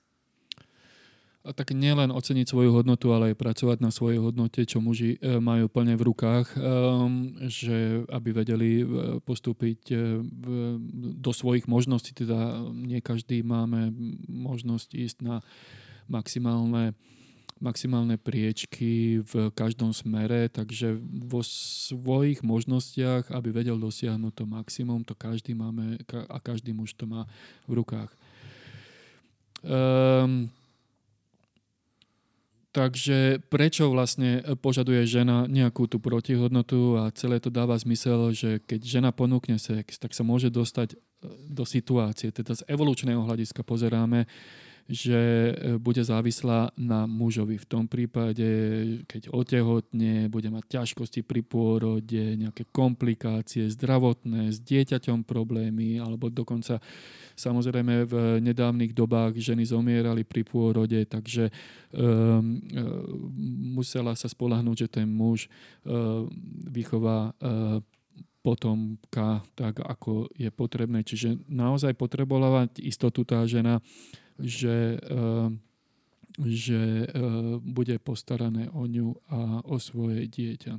[1.43, 5.67] Tak nielen oceniť svoju hodnotu, ale aj pracovať na svojej hodnote, čo muži e, majú
[5.67, 8.85] plne v rukách, ehm, že aby vedeli e,
[9.19, 10.23] postúpiť e,
[11.19, 13.91] do svojich možností, teda nie každý máme
[14.31, 15.43] možnosť ísť na
[16.07, 16.95] maximálne
[17.63, 20.99] maximálne priečky v každom smere, takže
[21.31, 27.07] vo svojich možnostiach, aby vedel dosiahnuť to maximum, to každý máme a každý muž to
[27.07, 27.23] má
[27.71, 28.11] v rukách.
[29.63, 30.51] Um,
[32.73, 38.81] Takže prečo vlastne požaduje žena nejakú tú protihodnotu a celé to dáva zmysel, že keď
[38.81, 40.97] žena ponúkne sex, tak sa môže dostať e,
[41.53, 44.25] do situácie, teda z evolučného hľadiska pozeráme,
[44.89, 47.59] že e, bude závislá na mužovi.
[47.59, 48.47] V tom prípade,
[49.07, 56.83] keď otehotne, bude mať ťažkosti pri pôrode, nejaké komplikácie zdravotné, s dieťaťom problémy, alebo dokonca
[57.35, 58.15] samozrejme v
[58.45, 61.49] nedávnych dobách ženy zomierali pri pôrode, takže
[61.97, 62.61] um,
[63.73, 65.49] musela sa spolahnúť, že ten muž
[65.83, 66.29] um,
[66.69, 67.81] vychová um,
[68.43, 71.07] potomka tak, ako je potrebné.
[71.07, 73.79] Čiže naozaj potrebovať istotu tá žena,
[74.43, 75.49] že, eh,
[76.43, 77.11] že eh,
[77.63, 80.75] bude postarané o ňu a o svoje dieťa.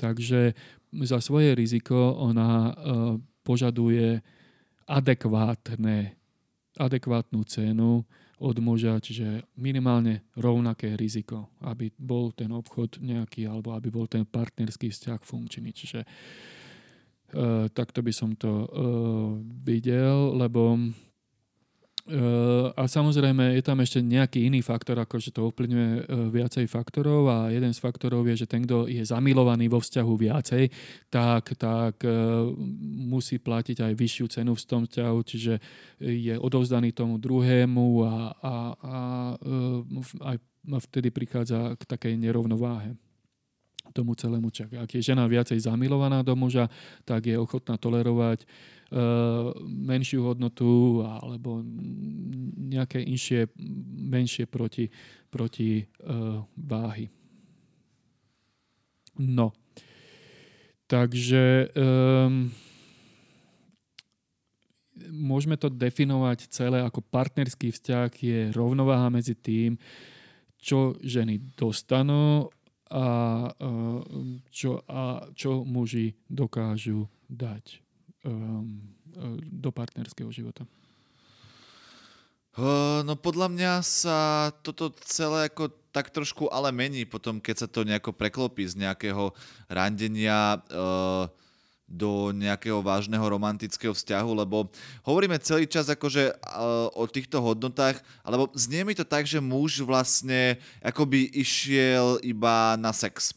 [0.00, 0.56] Takže
[1.04, 2.74] za svoje riziko ona eh,
[3.44, 4.24] požaduje
[4.88, 6.16] adekvátne,
[6.80, 8.02] adekvátnu cenu
[8.40, 14.24] od muža, čiže minimálne rovnaké riziko, aby bol ten obchod nejaký, alebo aby bol ten
[14.24, 15.76] partnerský vzťah funkčný.
[15.76, 18.66] Čiže uh, takto by som to uh,
[19.60, 20.80] videl, lebo
[22.10, 26.66] Uh, a samozrejme je tam ešte nejaký iný faktor, ako že to ovplyvňuje uh, viacej
[26.66, 30.64] faktorov a jeden z faktorov je, že ten, kto je zamilovaný vo vzťahu viacej,
[31.06, 32.50] tak, tak uh,
[33.06, 35.54] musí platiť aj vyššiu cenu v tom vzťahu, čiže
[36.02, 38.96] je odovzdaný tomu druhému a, a, a
[40.34, 40.36] aj
[40.90, 42.98] vtedy prichádza k takej nerovnováhe
[43.94, 44.74] tomu celému čak.
[44.82, 46.66] Ak je žena viacej zamilovaná do muža,
[47.06, 48.79] tak je ochotná tolerovať uh,
[49.62, 51.62] menšiu hodnotu alebo
[52.70, 53.46] nejaké inšie,
[54.10, 54.90] menšie proti,
[55.30, 57.06] proti uh, váhy.
[59.18, 59.54] No.
[60.90, 62.50] Takže um,
[65.14, 69.78] môžeme to definovať celé ako partnerský vzťah je rovnováha medzi tým,
[70.58, 72.50] čo ženy dostanú
[72.90, 73.06] a
[74.50, 77.89] čo, a čo muži dokážu dať
[79.50, 80.66] do partnerského života.
[83.06, 87.82] No podľa mňa sa toto celé ako tak trošku ale mení potom, keď sa to
[87.82, 89.34] nejako preklopí z nejakého
[89.66, 91.26] randenia uh,
[91.90, 94.70] do nejakého vážneho romantického vzťahu, lebo
[95.02, 99.82] hovoríme celý čas akože uh, o týchto hodnotách, alebo znie mi to tak, že muž
[99.82, 103.34] vlastne akoby išiel iba na sex.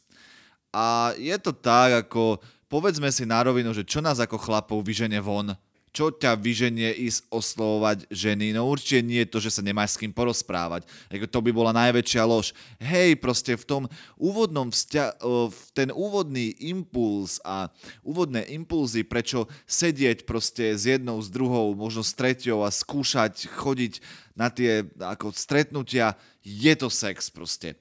[0.70, 2.38] A je to tak, ako
[2.74, 5.54] povedzme si na rovinu, že čo nás ako chlapov vyžene von
[5.94, 8.50] čo ťa vyženie ísť oslovovať ženy?
[8.50, 10.90] No určite nie je to, že sa nemáš s kým porozprávať.
[11.14, 12.58] Jako to by bola najväčšia lož.
[12.82, 13.84] Hej, proste v tom
[14.18, 15.22] úvodnom vzťa-
[15.54, 17.70] v ten úvodný impuls a
[18.02, 24.02] úvodné impulzy, prečo sedieť proste s jednou, s druhou, možno s treťou a skúšať chodiť
[24.34, 27.78] na tie ako stretnutia, je to sex proste.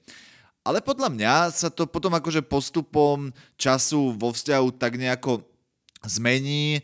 [0.63, 5.43] Ale podľa mňa sa to potom akože postupom času vo vzťahu tak nejako
[6.07, 6.79] zmení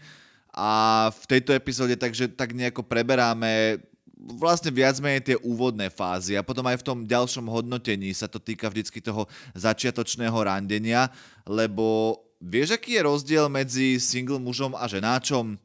[0.51, 3.79] a v tejto epizóde takže tak nejako preberáme
[4.19, 8.35] vlastne viac menej tie úvodné fázy a potom aj v tom ďalšom hodnotení sa to
[8.35, 9.23] týka vždycky toho
[9.55, 11.07] začiatočného randenia,
[11.47, 15.55] lebo vieš, aký je rozdiel medzi single mužom a ženáčom?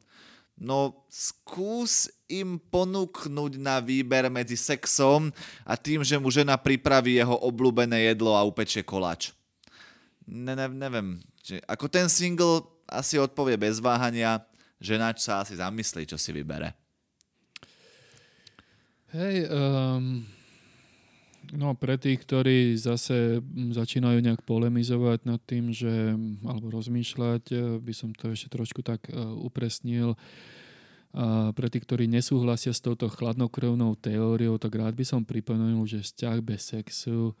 [0.55, 5.27] No, skús im ponúknuť na výber medzi sexom
[5.67, 9.35] a tým, že mu žena pripraví jeho obľúbené jedlo a upečie koláč.
[10.23, 11.19] Ne, ne, neviem.
[11.67, 14.41] Ako ten single asi odpovie bez váhania,
[14.79, 16.71] ženač sa asi zamyslí, čo si vybere.
[19.11, 20.27] Hej, um,
[21.55, 23.41] no pre tých, ktorí zase
[23.71, 26.13] začínajú nejak polemizovať nad tým, že,
[26.43, 30.19] alebo rozmýšľať, eh, by som to ešte trošku tak uh, upresnil.
[31.15, 36.03] A pre tých, ktorí nesúhlasia s touto chladnokrvnou teóriou, tak rád by som pripomenul, že
[36.03, 37.31] vzťah bez sexu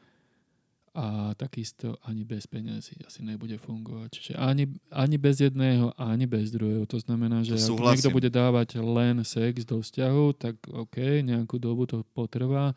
[0.95, 4.09] a takisto ani bez peniazy asi nebude fungovať.
[4.15, 6.87] Čiže ani, ani bez jedného, ani bez druhého.
[6.87, 11.59] To znamená, že to ak niekto bude dávať len sex do vzťahu, tak OK, nejakú
[11.59, 12.71] dobu to potrvá.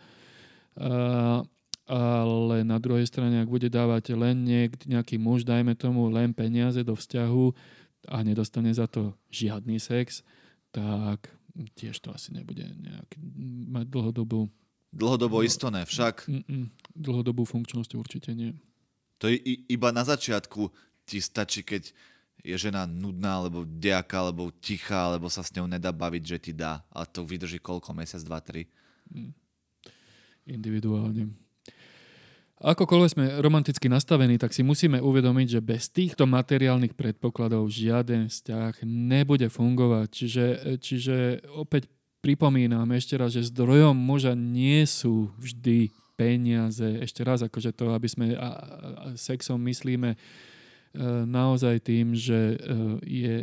[1.88, 6.80] Ale na druhej strane, ak bude dávať len niek- nejaký muž, dajme tomu len peniaze
[6.84, 7.44] do vzťahu
[8.12, 10.22] a nedostane za to žiadny sex,
[10.70, 11.32] tak
[11.74, 13.08] tiež to asi nebude nejak
[13.72, 14.46] mať dlhodobú
[14.88, 16.24] Dlhodobo isto ne, však.
[16.24, 18.56] Mm-mm, dlhodobú funkčnosť určite nie.
[19.20, 19.36] To je
[19.68, 20.72] iba na začiatku
[21.04, 21.92] ti stačí, keď
[22.40, 26.52] je žena nudná, alebo diaka, alebo tichá, alebo sa s ňou nedá baviť, že ti
[26.54, 26.80] dá.
[26.94, 27.92] A to vydrží koľko?
[27.92, 28.64] Mesiac, dva, tri?
[29.10, 29.34] Mm.
[30.48, 31.28] Individuálne.
[32.58, 38.82] Akokoľvek sme romanticky nastavení, tak si musíme uvedomiť, že bez týchto materiálnych predpokladov žiaden vzťah
[38.82, 40.08] nebude fungovať.
[40.11, 40.46] Čiže,
[40.82, 41.16] čiže
[41.54, 41.87] opäť
[42.18, 46.98] pripomínam ešte raz, že zdrojom muža nie sú vždy peniaze.
[46.98, 48.50] Ešte raz, akože to, aby sme a, a,
[49.14, 50.18] sexom myslíme e,
[51.30, 53.34] naozaj tým, že, e, je,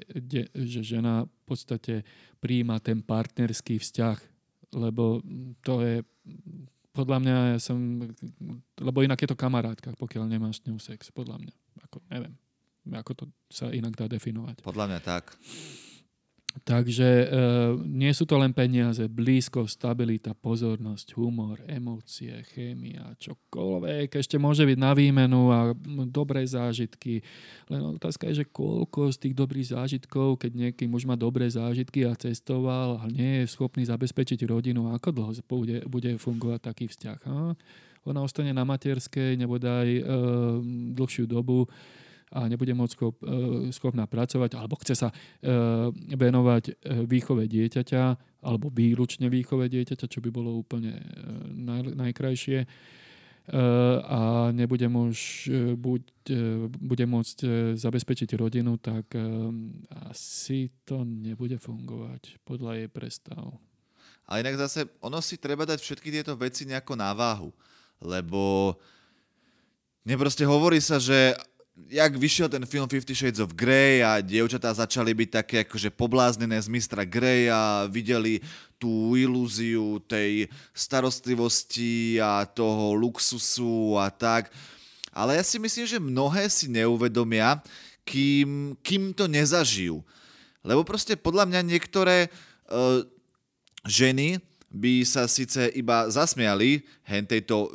[0.60, 2.04] že žena v podstate
[2.44, 4.18] príjma ten partnerský vzťah,
[4.76, 5.24] lebo
[5.64, 5.96] to je
[6.96, 7.78] podľa mňa ja som,
[8.80, 11.56] lebo inak je to kamarátka, pokiaľ nemáš s ňou sex, podľa mňa.
[11.92, 12.34] Ako, neviem,
[12.96, 14.64] ako to sa inak dá definovať.
[14.64, 15.36] Podľa mňa tak.
[16.64, 17.26] Takže e,
[17.84, 24.16] nie sú to len peniaze, blízko, stabilita, pozornosť, humor, emócie, chémia, čokoľvek.
[24.16, 25.76] Ešte môže byť na výmenu a
[26.08, 27.20] dobré zážitky.
[27.68, 32.08] Len otázka je, že koľko z tých dobrých zážitkov, keď nejaký muž má dobré zážitky
[32.08, 37.20] a cestoval a nie je schopný zabezpečiť rodinu, ako dlho bude, bude fungovať taký vzťah.
[37.28, 37.52] Ha?
[38.06, 40.02] Ona ostane na materskej, nebude aj e,
[40.96, 41.68] dlhšiu dobu
[42.34, 45.16] a nebude môcť schop, e, schopná pracovať alebo chce sa e,
[45.94, 46.74] venovať e,
[47.06, 48.04] výchove dieťaťa
[48.42, 51.02] alebo výlučne výchove dieťaťa, čo by bolo úplne
[51.50, 52.66] naj, najkrajšie
[54.06, 55.46] a nebude muž
[55.78, 56.02] buď,
[56.82, 57.38] bude môcť
[57.78, 59.14] zabezpečiť rodinu, tak
[60.10, 63.54] asi to nebude fungovať podľa jej predstav.
[64.26, 67.54] A inak zase, ono si treba dať všetky tieto veci nejako na váhu,
[68.02, 68.74] lebo
[70.06, 71.38] neproste hovorí sa, že
[71.76, 76.56] jak vyšiel ten film Fifty Shades of Grey a dievčatá začali byť také akože pobláznené
[76.56, 78.40] z mistra Greya, videli
[78.80, 84.52] tú ilúziu tej starostlivosti a toho luxusu a tak.
[85.12, 87.60] Ale ja si myslím, že mnohé si neuvedomia,
[88.08, 90.04] kým, kým to nezažijú.
[90.64, 93.04] Lebo proste podľa mňa niektoré uh,
[93.88, 94.40] ženy
[94.72, 97.70] by sa síce iba zasmiali hentejto uh,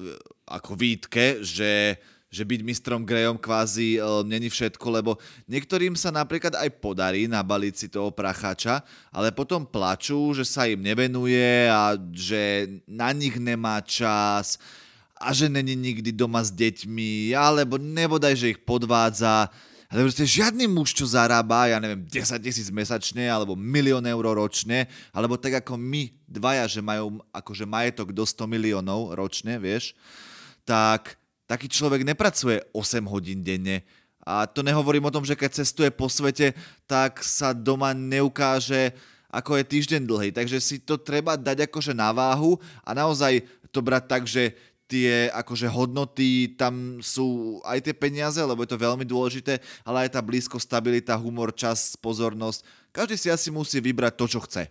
[0.51, 1.97] ako výtke, že
[2.31, 5.19] že byť mistrom Grejom kvázi e, není všetko, lebo
[5.51, 10.79] niektorým sa napríklad aj podarí nabaliť si toho prachača, ale potom plačú, že sa im
[10.79, 14.63] nevenuje a že na nich nemá čas
[15.19, 19.51] a že není nikdy doma s deťmi, alebo nebodaj, že ich podvádza,
[19.91, 24.87] ale proste žiadny muž, čo zarába, ja neviem, 10 tisíc mesačne, alebo milión eur ročne,
[25.11, 29.93] alebo tak ako my dvaja, že majú akože majetok do 100 miliónov ročne, vieš,
[30.63, 31.20] tak
[31.51, 33.83] taký človek nepracuje 8 hodín denne.
[34.23, 36.55] A to nehovorím o tom, že keď cestuje po svete,
[36.87, 38.95] tak sa doma neukáže,
[39.27, 40.31] ako je týždeň dlhý.
[40.31, 42.55] Takže si to treba dať akože na váhu
[42.87, 43.43] a naozaj
[43.75, 44.55] to brať tak, že
[44.91, 50.19] tie akože hodnoty, tam sú aj tie peniaze, lebo je to veľmi dôležité, ale aj
[50.19, 52.67] tá blízko, stabilita, humor, čas, pozornosť.
[52.91, 54.67] Každý si asi musí vybrať to, čo chce.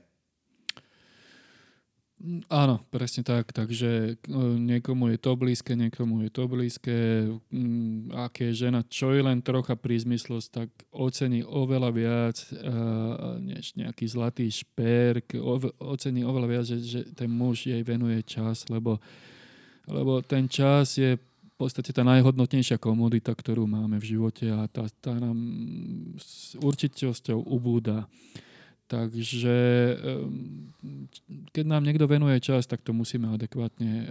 [2.51, 3.55] Áno, presne tak.
[3.55, 6.95] Takže e, niekomu je to blízke, niekomu je to blízke.
[7.47, 12.59] Mm, ak je žena čo je len trocha prízmyslosť, tak ocení oveľa viac e,
[13.39, 15.39] než nejaký zlatý šperk.
[15.79, 18.99] Ocení oveľa viac, že, že ten muž jej venuje čas, lebo
[19.89, 24.87] lebo ten čas je v podstate tá najhodnotnejšia komodita, ktorú máme v živote a tá,
[25.01, 25.35] tá nám
[26.15, 28.07] s určitosťou ubúda.
[28.89, 29.57] Takže
[31.53, 34.07] keď nám niekto venuje čas, tak to musíme adekvátne eh,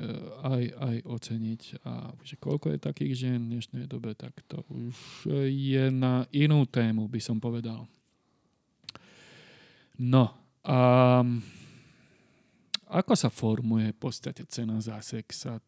[0.46, 1.62] aj, aj oceniť.
[1.82, 6.62] A že koľko je takých žien v dnešnej dobe, tak to už je na inú
[6.62, 7.90] tému, by som povedal.
[9.98, 10.30] No
[10.62, 10.78] a
[12.88, 15.44] ako sa formuje v podstate cena za sex?
[15.50, 15.58] A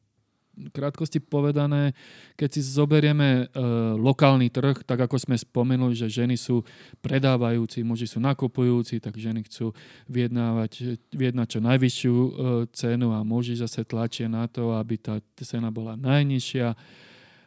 [0.69, 1.97] krátkosti povedané,
[2.37, 3.65] keď si zoberieme e,
[3.97, 6.61] lokálny trh, tak ako sme spomenuli, že ženy sú
[7.01, 9.73] predávajúci, muži sú nakupujúci, tak ženy chcú
[10.13, 12.31] vyjednávať, vyjednať čo najvyššiu e,
[12.77, 16.77] cenu a muži zase tlačia na to, aby tá cena bola najnižšia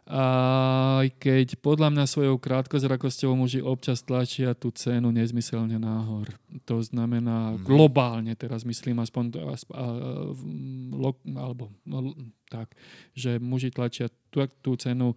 [0.04, 6.28] aj keď podľa mňa svojou krátkozrakosťou muži občas tlačia tú cenu nezmyselne náhor.
[6.68, 7.64] To znamená mm.
[7.64, 9.86] globálne, teraz myslím aspoň a, a,
[10.92, 11.72] lo, alebo
[12.52, 12.76] tak,
[13.16, 15.16] že muži tlačia tú, tú cenu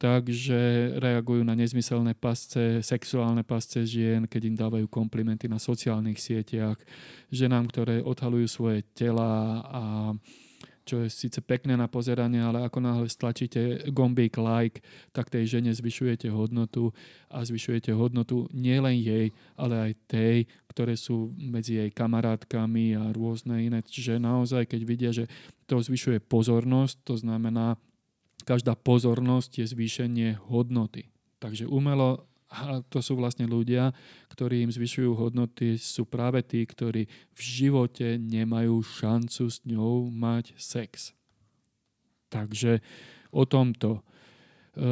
[0.00, 6.18] tak, že reagujú na nezmyselné pasce, sexuálne pasce žien, keď im dávajú komplimenty na sociálnych
[6.18, 6.74] sieťach,
[7.30, 9.82] ženám, ktoré odhalujú svoje tela a
[10.82, 14.82] čo je síce pekné na pozeranie, ale ako náhle stlačíte gombík like,
[15.14, 16.90] tak tej žene zvyšujete hodnotu
[17.30, 20.36] a zvyšujete hodnotu nielen jej, ale aj tej,
[20.70, 23.78] ktoré sú medzi jej kamarátkami a rôzne iné.
[23.84, 25.30] Čiže naozaj, keď vidia, že
[25.70, 27.78] to zvyšuje pozornosť, to znamená,
[28.42, 31.06] každá pozornosť je zvýšenie hodnoty.
[31.38, 33.96] Takže umelo a to sú vlastne ľudia,
[34.28, 40.52] ktorí im zvyšujú hodnoty, sú práve tí, ktorí v živote nemajú šancu s ňou mať
[40.60, 41.16] sex.
[42.28, 42.84] Takže
[43.32, 44.04] o tomto.
[44.72, 44.88] E,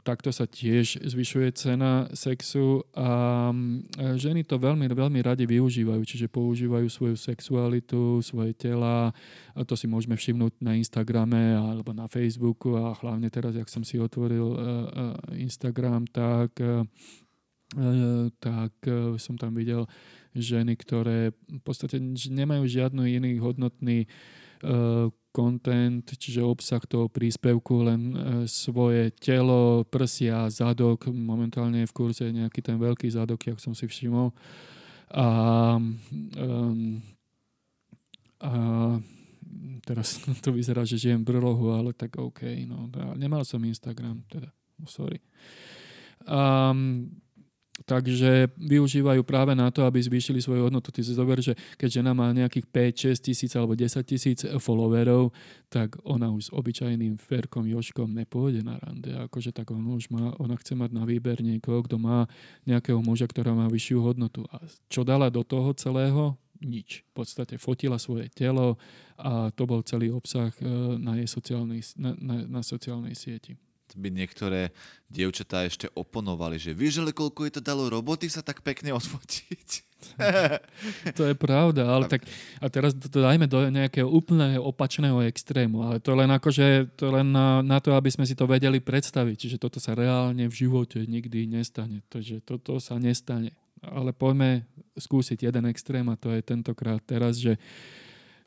[0.00, 6.32] takto sa tiež zvyšuje cena sexu a e, ženy to veľmi, veľmi radi využívajú, čiže
[6.32, 9.12] používajú svoju sexualitu, svoje tela
[9.52, 13.84] a to si môžeme všimnúť na Instagrame alebo na Facebooku a hlavne teraz, jak som
[13.84, 14.58] si otvoril e,
[15.36, 16.56] Instagram, tak
[18.38, 18.74] tak
[19.18, 19.90] som tam videl
[20.30, 21.98] ženy, ktoré v podstate
[22.30, 24.06] nemajú žiadny iný hodnotný
[25.34, 31.10] content, čiže obsah toho príspevku, len e, svoje telo, prsia, zadok.
[31.10, 34.30] Momentálne je v kurze nejaký ten veľký zadok, jak som si všimol.
[35.10, 35.26] A,
[36.38, 37.02] um,
[38.38, 38.52] a
[39.82, 42.46] teraz to vyzerá, že žijem v brlohu, ale tak OK.
[42.70, 42.86] No,
[43.18, 44.54] nemal som Instagram, teda,
[44.86, 45.18] sorry.
[46.24, 47.10] Um,
[47.82, 50.94] Takže využívajú práve na to, aby zvýšili svoju hodnotu.
[50.94, 55.34] Ty si zober, že keď žena má nejakých 5, 6 tisíc alebo 10 tisíc followerov,
[55.66, 59.10] tak ona už s obyčajným Ferkom Joškom nepôjde na rande.
[59.26, 62.30] Akože tak on už má, ona chce mať na výber niekoho, kto má
[62.62, 64.46] nejakého muža, ktorá má vyššiu hodnotu.
[64.54, 66.38] A čo dala do toho celého?
[66.62, 67.02] Nič.
[67.10, 68.78] V podstate fotila svoje telo
[69.18, 70.66] a to bol celý obsah eh,
[71.02, 73.58] na jej sociálnej, na, na, na sociálnej sieti
[73.94, 74.74] by niektoré
[75.06, 79.94] dievčatá ešte oponovali, že vieš, ale koľko je to dalo roboty sa tak pekne odfotiť.
[81.16, 82.28] to je pravda, ale tak
[82.60, 87.32] a teraz to, dajme do nejakého úplného opačného extrému, ale to len akože, to len
[87.32, 91.00] na, na to, aby sme si to vedeli predstaviť, čiže toto sa reálne v živote
[91.08, 93.56] nikdy nestane, takže toto sa nestane.
[93.84, 94.64] Ale poďme
[94.96, 97.60] skúsiť jeden extrém a to je tentokrát teraz, že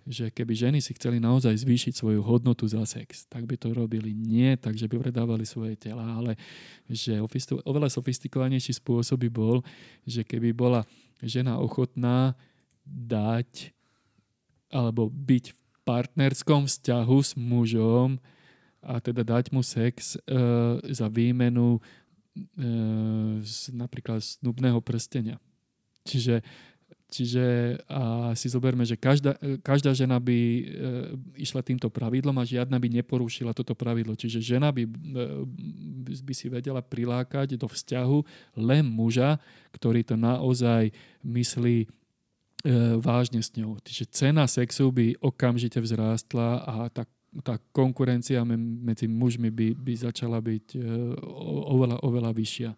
[0.08, 4.16] že keby ženy si chceli naozaj zvýšiť svoju hodnotu za sex, tak by to robili
[4.16, 6.40] nie, takže by predávali svoje tela, ale
[6.88, 7.20] že
[7.68, 9.60] oveľa sofistikovanejší spôsob by bol,
[10.08, 10.88] že keby bola
[11.20, 12.40] žena ochotná
[12.88, 13.76] dať
[14.72, 18.20] alebo byť v partnerskom vzťahu s mužom
[18.80, 20.20] a teda dať mu sex e,
[20.88, 21.82] za výmenu e,
[23.44, 25.40] z, napríklad snubného prstenia.
[26.08, 26.40] Čiže
[27.08, 30.64] Čiže a si zoberme, že každá, každá žena by e,
[31.40, 34.12] išla týmto pravidlom a žiadna by neporušila toto pravidlo.
[34.12, 34.92] Čiže žena by, e,
[36.04, 38.20] by si vedela prilákať do vzťahu
[38.60, 39.40] len muža,
[39.72, 40.92] ktorý to naozaj
[41.24, 41.88] myslí e,
[43.00, 43.80] vážne s ňou.
[43.80, 47.08] Čiže cena sexu by okamžite vzrástla a tá,
[47.40, 50.80] tá konkurencia medzi mužmi by, by začala byť e,
[51.72, 52.72] oveľa, oveľa vyššia.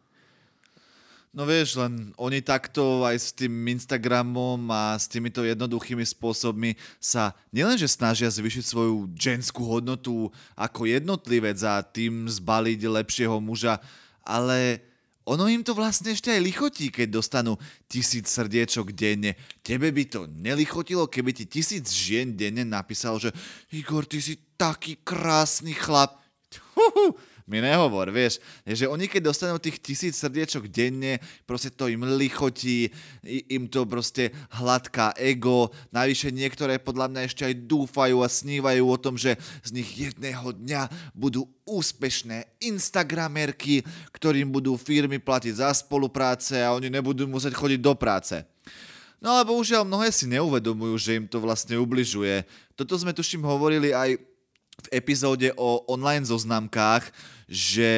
[1.30, 7.38] No vieš, len oni takto aj s tým Instagramom a s týmito jednoduchými spôsobmi sa
[7.54, 13.78] nielenže snažia zvyšiť svoju ženskú hodnotu ako jednotlivec a tým zbaliť lepšieho muža,
[14.26, 14.82] ale
[15.22, 19.38] ono im to vlastne ešte aj lichotí, keď dostanú tisíc srdiečok denne.
[19.62, 23.30] Tebe by to nelichotilo, keby ti tisíc žien denne napísal, že
[23.70, 26.18] Igor, ty si taký krásny chlap.
[26.74, 27.14] Uhu,
[27.50, 31.18] mi nehovor, vieš, že oni keď dostanú tých tisíc srdiečok denne,
[31.50, 32.94] proste to im lichotí,
[33.26, 34.30] im to proste
[34.62, 39.36] hladká ego, najvyššie niektoré podľa mňa ešte aj dúfajú a snívajú o tom, že
[39.66, 40.88] z nich jedného dňa
[41.18, 43.82] budú úspešné Instagramerky,
[44.14, 48.46] ktorým budú firmy platiť za spolupráce a oni nebudú musieť chodiť do práce.
[49.20, 52.48] No ale bohužiaľ mnohé si neuvedomujú, že im to vlastne ubližuje.
[52.80, 54.16] Toto sme tuším hovorili aj
[54.80, 57.12] v epizóde o online zoznamkách,
[57.50, 57.92] že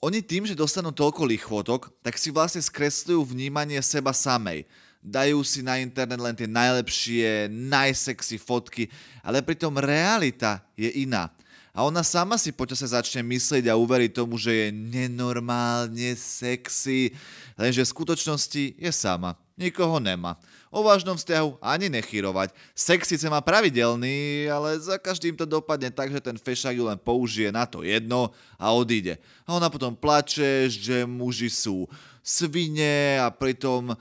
[0.00, 4.64] oni tým, že dostanú toľko lichvotok, tak si vlastne skresľujú vnímanie seba samej.
[5.04, 8.88] Dajú si na internet len tie najlepšie, najsexy fotky,
[9.20, 11.28] ale pritom realita je iná.
[11.74, 17.10] A ona sama si počase začne myslieť a uveriť tomu, že je nenormálne sexy,
[17.58, 19.34] lenže v skutočnosti je sama.
[19.58, 20.38] Nikoho nemá.
[20.70, 22.54] O vážnom vzťahu ani nechyrovať.
[22.78, 26.98] Sex síce má pravidelný, ale za každým to dopadne tak, že ten fešák ju len
[26.98, 29.18] použije na to jedno a odíde.
[29.42, 31.90] A ona potom plače, že muži sú
[32.22, 33.98] svine a pritom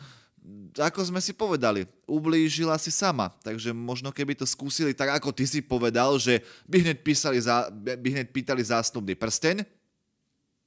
[0.74, 3.32] ako sme si povedali, ublížila si sama.
[3.44, 7.72] Takže možno keby to skúsili tak, ako ty si povedal, že by hneď, písali za,
[7.74, 9.64] by hneď pýtali zástupný prsteň,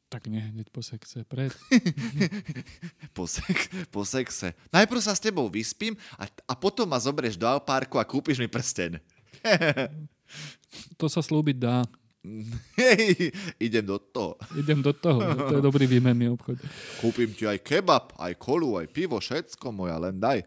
[0.07, 1.51] tak nie hneď po sexe, pred.
[3.17, 4.55] po, sex, po sexe.
[4.71, 8.47] Najprv sa s tebou vyspím a, a potom ma zobrieš do parku a kúpiš mi
[8.47, 9.03] prsteň.
[11.01, 11.83] to sa slúbiť dá.
[12.79, 14.39] Hej, idem do toho.
[14.55, 16.59] Idem do toho, to je dobrý výmenný obchod.
[17.03, 20.43] Kúpim ti aj kebab, aj kolu, aj pivo, všetko moja, len daj.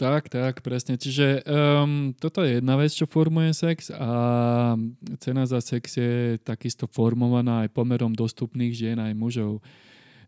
[0.00, 0.96] Tak, tak, presne.
[0.96, 4.72] Čiže um, toto je jedna vec, čo formuje sex a
[5.20, 9.60] cena za sex je takisto formovaná aj pomerom dostupných žien aj mužov.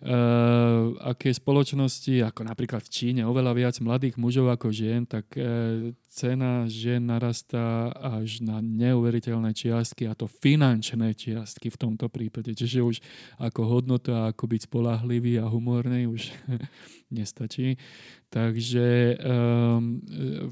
[0.03, 5.89] Uh, aké spoločnosti, ako napríklad v Číne, oveľa viac mladých mužov ako žien, tak uh,
[6.13, 12.53] cena žien narastá až na neuveriteľné čiastky, a to finančné čiastky v tomto prípade.
[12.53, 12.97] Čiže už
[13.41, 16.29] ako hodnota, ako byť spolahlivý a humorný už
[17.17, 17.81] nestačí.
[18.29, 20.01] Takže um,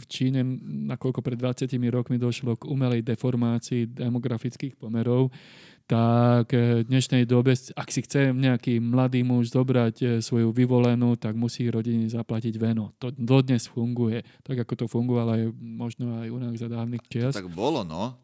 [0.01, 0.41] v Číne,
[0.97, 5.29] nakoľko pred 20 rokmi došlo k umelej deformácii demografických pomerov,
[5.91, 11.35] tak v dnešnej dobe, ak si chce nejaký mladý muž zobrať e, svoju vyvolenú, tak
[11.35, 12.95] musí rodine zaplatiť veno.
[13.03, 17.35] To dodnes funguje, tak ako to fungovalo aj možno aj u nás za dávnych čias.
[17.35, 18.15] tak bolo, no.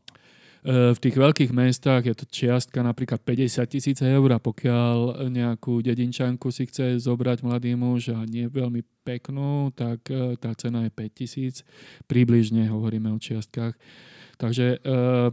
[0.62, 5.82] E, v tých veľkých mestách je to čiastka napríklad 50 tisíc eur a pokiaľ nejakú
[5.82, 10.06] dedinčanku si chce zobrať mladý muž a nie veľmi peknú, tak
[10.38, 11.66] tá cena je 5 tisíc.
[12.06, 13.74] Približne hovoríme o čiastkách.
[14.36, 14.78] Takže e,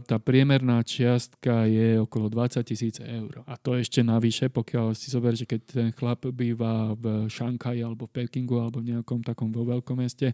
[0.08, 3.44] tá priemerná čiastka je okolo 20 tisíc eur.
[3.44, 8.08] A to ešte navyše, pokiaľ si zober, že keď ten chlap býva v Šankaji alebo
[8.08, 10.32] v Pekingu alebo v nejakom takom vo veľkom meste,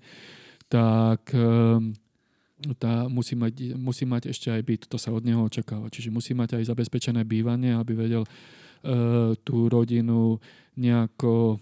[0.71, 1.83] tak e,
[2.79, 5.91] tá musí, mať, musí mať ešte aj byt, to sa od neho očakáva.
[5.91, 8.31] Čiže musí mať aj zabezpečené bývanie, aby vedel e,
[9.43, 10.39] tú rodinu
[10.79, 11.59] nejako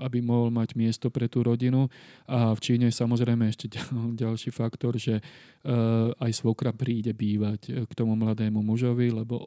[0.00, 1.90] aby mohol mať miesto pre tú rodinu.
[2.30, 3.66] A v Číne je samozrejme ešte
[4.22, 5.72] ďalší faktor, že eh,
[6.14, 9.42] aj svokra príde bývať k tomu mladému mužovi, lebo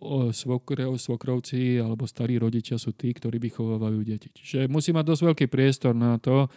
[0.97, 4.27] svokrovci alebo starí rodičia sú tí, ktorí vychovávajú deti.
[4.33, 6.51] Čiže musí mať dosť veľký priestor na to,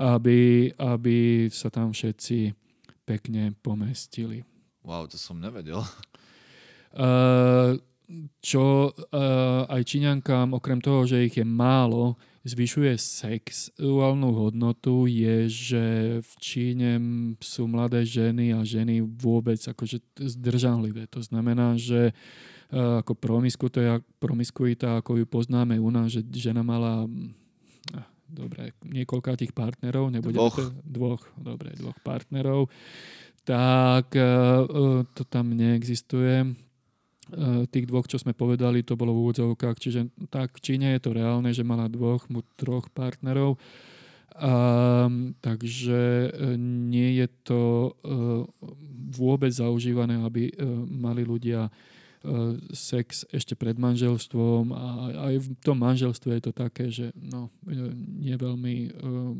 [0.00, 2.56] aby, aby sa tam všetci
[3.04, 4.46] pekne pomestili.
[4.86, 5.84] Wow, to som nevedel.
[6.90, 7.76] Uh,
[8.42, 15.84] čo uh, aj Číňankám, okrem toho, že ich je málo, zvyšuje sexuálnu hodnotu, je, že
[16.24, 16.90] v Číne
[17.44, 21.04] sú mladé ženy a ženy vôbec akože zdržanlivé.
[21.12, 23.12] To znamená, že uh, ako
[24.16, 30.56] promiskuita, ako ju poznáme u nás, že žena mala uh, dobre, niekoľkátých partnerov, nebude dvoch.
[30.56, 32.72] To, dvoch, dobre, dvoch partnerov,
[33.44, 36.69] tak uh, to tam neexistuje
[37.70, 39.76] tých dvoch, čo sme povedali, to bolo v úvodzovkách.
[39.78, 40.00] Čiže
[40.30, 42.26] tak v Číne je to reálne, že mala dvoch,
[42.58, 43.58] troch partnerov.
[44.40, 48.46] Um, takže nie je to uh,
[49.12, 54.86] vôbec zaužívané, aby uh, mali ľudia uh, sex ešte pred manželstvom a
[55.28, 57.52] aj v tom manželstve je to také, že no,
[58.16, 59.34] nie veľmi uh,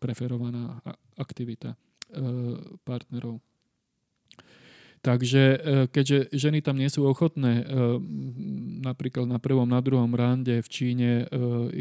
[0.00, 0.80] preferovaná
[1.20, 2.56] aktivita uh,
[2.88, 3.36] partnerov.
[5.08, 7.96] Takže e, keďže ženy tam nie sú ochotné e,
[8.84, 11.26] napríklad na prvom, na druhom rande v Číne e,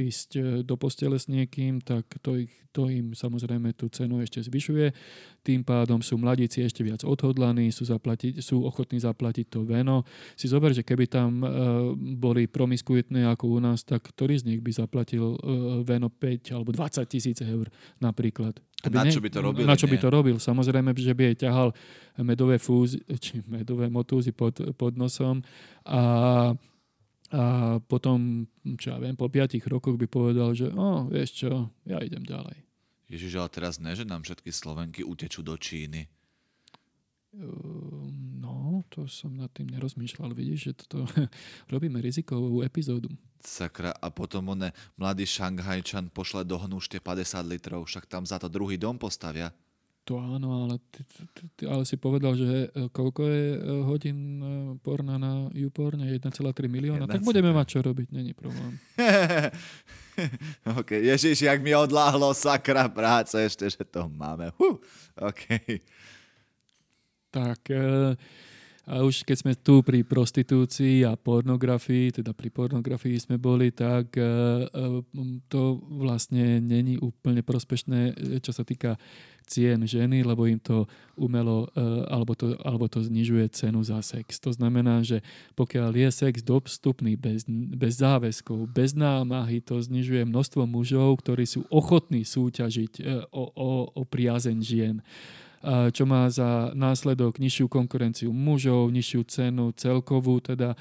[0.07, 4.95] ísť do postele s niekým, tak to, ich, to im samozrejme tú cenu ešte zvyšuje.
[5.43, 10.07] Tým pádom sú mladíci ešte viac odhodlaní, sú, zaplatiť, sú ochotní zaplatiť to veno.
[10.39, 11.39] Si zober, že keby tam
[12.19, 15.39] boli promiskuitné ako u nás, tak ktorý z nich by zaplatil
[15.87, 17.71] veno 5 alebo 20 tisíc eur
[18.03, 18.59] napríklad.
[18.85, 19.65] Na čo by to robil?
[19.65, 20.37] Na čo by to robil?
[20.37, 21.73] Samozrejme, že by jej ťahal
[22.21, 25.41] medové, fúzy, či medové motúzy pod, pod nosom
[25.81, 26.01] a,
[27.33, 27.41] a
[27.89, 28.45] potom,
[28.77, 32.61] čo ja viem, po piatich rokoch by povedal, že o, vieš čo, ja idem ďalej.
[33.09, 36.05] Ježiš, ale teraz ne, že nám všetky Slovenky utečú do Číny.
[37.37, 40.33] Ehm, no, to som nad tým nerozmýšľal.
[40.33, 41.05] Vidíš, že toto
[41.73, 43.13] robíme rizikovú epizódu.
[43.37, 48.49] Sakra, a potom one mladý Šanghajčan pošle do hnúšte 50 litrov, však tam za to
[48.49, 49.53] druhý dom postavia.
[50.07, 54.19] To áno, ale, ty, ty, ty, ale si povedal, že e, koľko je e, hodín
[54.39, 54.47] e,
[54.79, 56.07] porna na YouPorne?
[56.07, 56.31] 1,3
[56.71, 57.11] milióna?
[57.11, 58.79] 1, tak budeme mať čo robiť, není problém.
[60.79, 64.55] OK, ježiš, jak mi odláhlo sakra práce ešte, že to máme.
[64.55, 64.79] Huh.
[65.19, 65.83] OK.
[67.31, 68.15] Tak, uh,
[68.87, 74.15] a už keď sme tu pri prostitúcii a pornografii, teda pri pornografii sme boli, tak
[74.15, 74.29] e, e,
[75.51, 78.95] to vlastne není úplne prospešné, čo sa týka
[79.43, 80.87] cien ženy, lebo im to
[81.19, 84.39] umelo, e, alebo to, alebo to znižuje cenu za sex.
[84.39, 85.19] To znamená, že
[85.59, 91.67] pokiaľ je sex dostupný bez, bez záväzkov, bez námahy, to znižuje množstvo mužov, ktorí sú
[91.67, 93.03] ochotní súťažiť
[93.35, 95.03] o, o, o priazeň žien
[95.67, 100.77] čo má za následok nižšiu konkurenciu mužov, nižšiu cenu celkovú, teda e,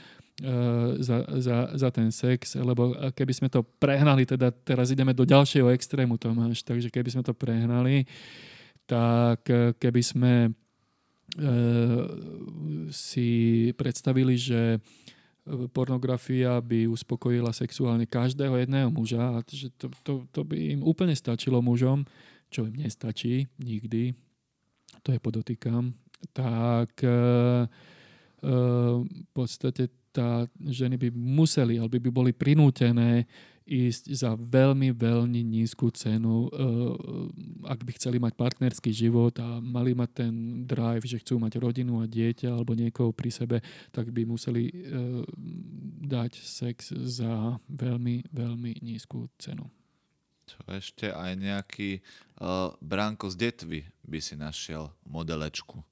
[1.02, 5.74] za, za, za ten sex, lebo keby sme to prehnali, teda teraz ideme do ďalšieho
[5.74, 8.06] extrému, Tomáš, takže keby sme to prehnali,
[8.86, 10.50] tak e, keby sme e,
[12.94, 13.28] si
[13.74, 14.78] predstavili, že
[15.70, 21.14] pornografia by uspokojila sexuálne každého jedného muža a že to, to, to by im úplne
[21.14, 22.02] stačilo mužom,
[22.50, 24.25] čo im nestačí nikdy,
[25.06, 25.94] to je podotýkam,
[26.32, 27.16] tak e, e,
[29.06, 33.28] v podstate tá, ženy by museli, alebo by boli prinútené
[33.66, 36.58] ísť za veľmi, veľmi nízku cenu, e,
[37.66, 40.34] ak by chceli mať partnerský život a mali mať ten
[40.66, 43.58] drive, že chcú mať rodinu a dieťa alebo niekoho pri sebe,
[43.90, 44.70] tak by museli
[46.06, 49.66] dať sex za veľmi, veľmi nízku cenu.
[50.46, 51.90] Čo ešte aj nejaký
[52.38, 55.82] uh, Branko z Detvy by si našiel modelečku.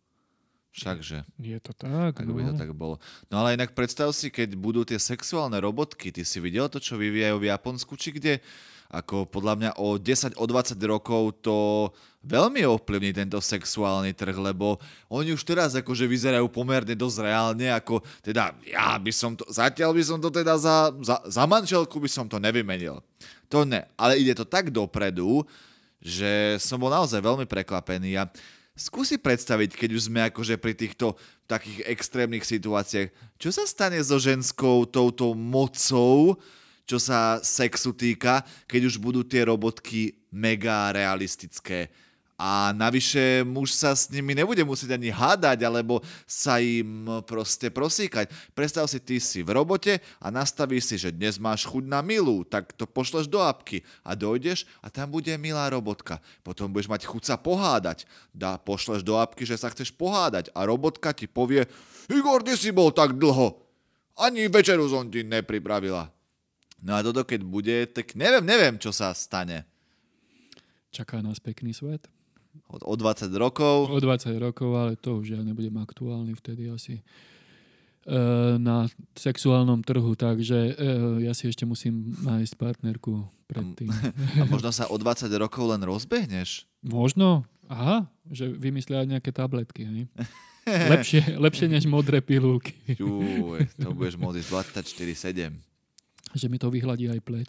[0.75, 1.23] Všakže.
[1.39, 2.35] Je to tak, Ak no.
[2.35, 2.99] by to tak bolo.
[3.31, 6.99] No ale inak predstav si, keď budú tie sexuálne robotky, ty si videl to, čo
[6.99, 8.43] vyvíjajú v Japonsku, či kde?
[8.93, 11.57] Ako podľa mňa o 10, o 20 rokov to
[12.24, 14.80] veľmi ovplyvní tento sexuálny trh, lebo
[15.12, 19.93] oni už teraz akože vyzerajú pomerne dosť reálne, ako teda ja by som to, zatiaľ
[19.93, 23.05] by som to teda za, za, za manželku by som to nevymenil.
[23.53, 25.45] To ne, ale ide to tak dopredu,
[26.01, 28.28] že som bol naozaj veľmi prekvapený a
[28.74, 31.14] skúsi predstaviť, keď už sme akože pri týchto
[31.47, 33.09] takých extrémnych situáciách,
[33.39, 36.41] čo sa stane so ženskou touto mocou,
[36.85, 41.89] čo sa sexu týka, keď už budú tie robotky mega realistické.
[42.35, 48.26] A navyše muž sa s nimi nebude musieť ani hádať, alebo sa im proste prosíkať.
[48.59, 52.43] Predstav si, ty si v robote a nastavíš si, že dnes máš chuť na milú,
[52.43, 56.18] tak to pošleš do apky a dojdeš a tam bude milá robotka.
[56.43, 58.03] Potom budeš mať chuť sa pohádať.
[58.35, 61.70] Dá, pošleš do apky, že sa chceš pohádať a robotka ti povie
[62.11, 63.62] Igor, ty si bol tak dlho.
[64.18, 66.14] Ani večeru som ti nepripravila.
[66.85, 69.64] No a toto keď bude, tak neviem, neviem, čo sa stane.
[70.93, 72.05] Čaká nás pekný svet.
[72.68, 73.89] O, o 20 rokov.
[73.89, 77.03] O 20 rokov, ale to už ja nebudem aktuálny vtedy asi e,
[78.61, 78.85] na
[79.16, 80.72] sexuálnom trhu, takže e,
[81.24, 83.89] ja si ešte musím nájsť partnerku predtým.
[83.89, 83.99] A,
[84.43, 86.68] a možno sa o 20 rokov len rozbehneš?
[86.85, 87.49] Možno.
[87.64, 90.05] Aha, že vymyslia nejaké tabletky, hej?
[90.95, 92.76] lepšie, lepšie než modré pilulky.
[92.93, 94.45] Čuj, to budeš môcť
[94.85, 95.74] 24-7
[96.35, 97.49] že mi to vyhladí aj pleť.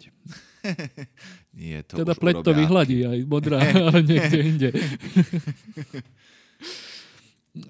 [1.60, 4.70] Nie, to teda pleť to vyhladí aj modrá, ale niekde inde.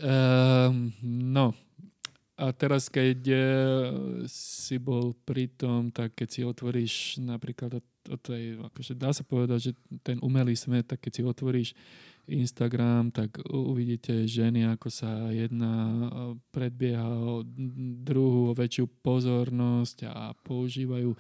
[0.01, 0.93] um,
[1.37, 1.57] no,
[2.37, 3.39] a teraz, keď uh,
[4.29, 9.59] si bol pri tom, tak keď si otvoríš napríklad od tej, akože dá sa povedať,
[9.59, 9.73] že
[10.05, 11.69] ten umelý smet, tak keď si otvoríš
[12.27, 15.73] Instagram, tak uvidíte ženy, ako sa jedna
[16.51, 17.47] predbieha o
[18.03, 21.15] druhú, o väčšiu pozornosť a používajú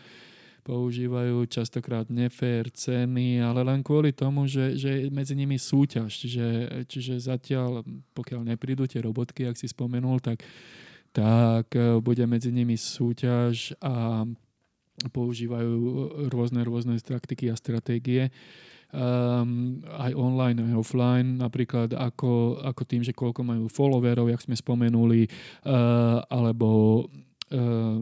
[0.66, 6.10] používajú častokrát nefér ceny, ale len kvôli tomu, že, že medzi nimi súťaž.
[6.10, 6.46] Čiže,
[6.90, 10.42] čiže zatiaľ, pokiaľ neprídu tie robotky, ak si spomenul, tak,
[11.12, 14.24] tak e, bude medzi nimi súťaž a
[15.12, 15.74] používajú
[16.32, 18.32] rôzne, rôzne taktiky a stratégie.
[18.96, 24.56] Um, aj online, aj offline, napríklad ako, ako tým, že koľko majú followerov, jak sme
[24.56, 25.28] spomenuli,
[25.68, 27.04] uh, alebo
[27.52, 27.98] uh,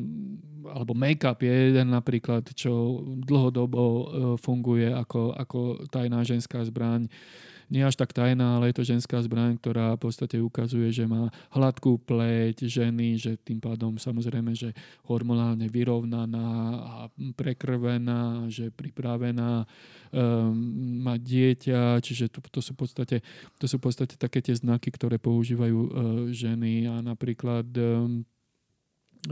[0.64, 4.02] alebo make-up je jeden napríklad, čo dlhodobo uh,
[4.38, 7.08] funguje ako, ako tajná ženská zbraň.
[7.10, 11.10] Uh, nie až tak tajná, ale je to ženská zbraň, ktorá v podstate ukazuje, že
[11.10, 14.70] má hladkú pleť ženy, že tým pádom samozrejme, že
[15.10, 16.48] hormonálne vyrovnaná
[16.78, 16.94] a
[17.34, 20.54] prekrvená, že pripravená um,
[21.02, 23.16] mať dieťa, čiže to, to, sú v podstate,
[23.58, 25.90] to sú v podstate také tie znaky, ktoré používajú uh,
[26.30, 28.22] ženy a napríklad um,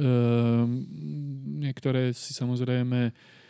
[0.03, 0.68] um,
[1.62, 3.41] niektoré si samozrejme Ehm,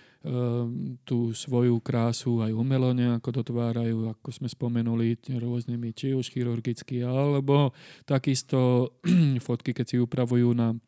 [1.02, 7.74] tú svoju krásu aj umelo nejako dotvárajú, ako sme spomenuli, rôznymi či už chirurgicky, alebo
[8.06, 8.94] takisto
[9.46, 10.78] fotky, keď si upravujú na,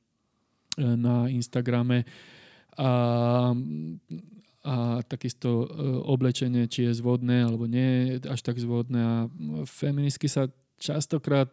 [0.79, 2.07] na Instagrame.
[2.79, 2.91] A,
[4.67, 4.75] a
[5.07, 5.67] takisto e,
[6.11, 8.99] oblečenie, či je zvodné alebo nie až tak zvodné.
[8.99, 9.17] A
[9.67, 11.51] feministky sa častokrát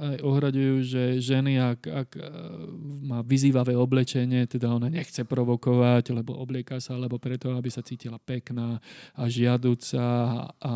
[0.00, 2.22] aj ohradujú, že ženy, ak, ak e,
[3.08, 8.20] má vyzývavé oblečenie, teda ona nechce provokovať, lebo oblieka sa, alebo preto, aby sa cítila
[8.20, 8.78] pekná
[9.16, 10.04] a žiaduca
[10.60, 10.74] a,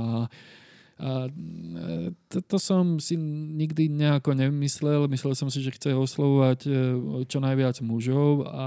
[0.97, 3.20] a e, to, som si
[3.55, 5.05] nikdy nejako nemyslel.
[5.07, 6.70] Myslel som si, že chce oslovovať e,
[7.28, 8.66] čo najviac mužov a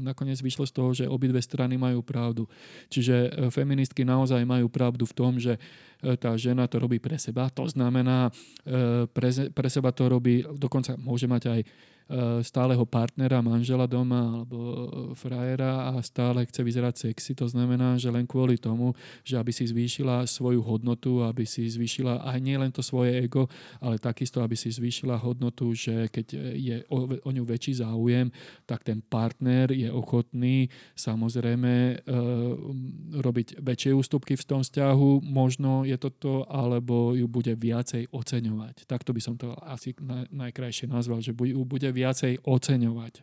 [0.00, 2.48] nakoniec vyšlo z toho, že obidve strany majú pravdu.
[2.88, 5.60] Čiže feministky naozaj majú pravdu v tom, že
[6.20, 7.48] tá žena to robí pre seba.
[7.56, 8.28] To znamená,
[9.10, 11.93] pre, pre seba to robí, dokonca môže mať aj E,
[12.44, 14.76] stáleho partnera, manžela doma alebo e,
[15.16, 17.32] frajera a stále chce vyzerať sexy.
[17.40, 18.92] To znamená, že len kvôli tomu,
[19.24, 23.48] že aby si zvýšila svoju hodnotu, aby si zvýšila aj nie len to svoje ego,
[23.80, 28.28] ale takisto, aby si zvýšila hodnotu, že keď je o, o ňu väčší záujem,
[28.68, 31.94] tak ten partner je ochotný samozrejme e,
[33.16, 38.84] robiť väčšie ústupky v tom vzťahu, možno je to to, alebo ju bude viacej oceňovať.
[38.84, 39.96] Takto by som to asi
[40.28, 43.22] najkrajšie nazval, že ju bude viacej oceňovať.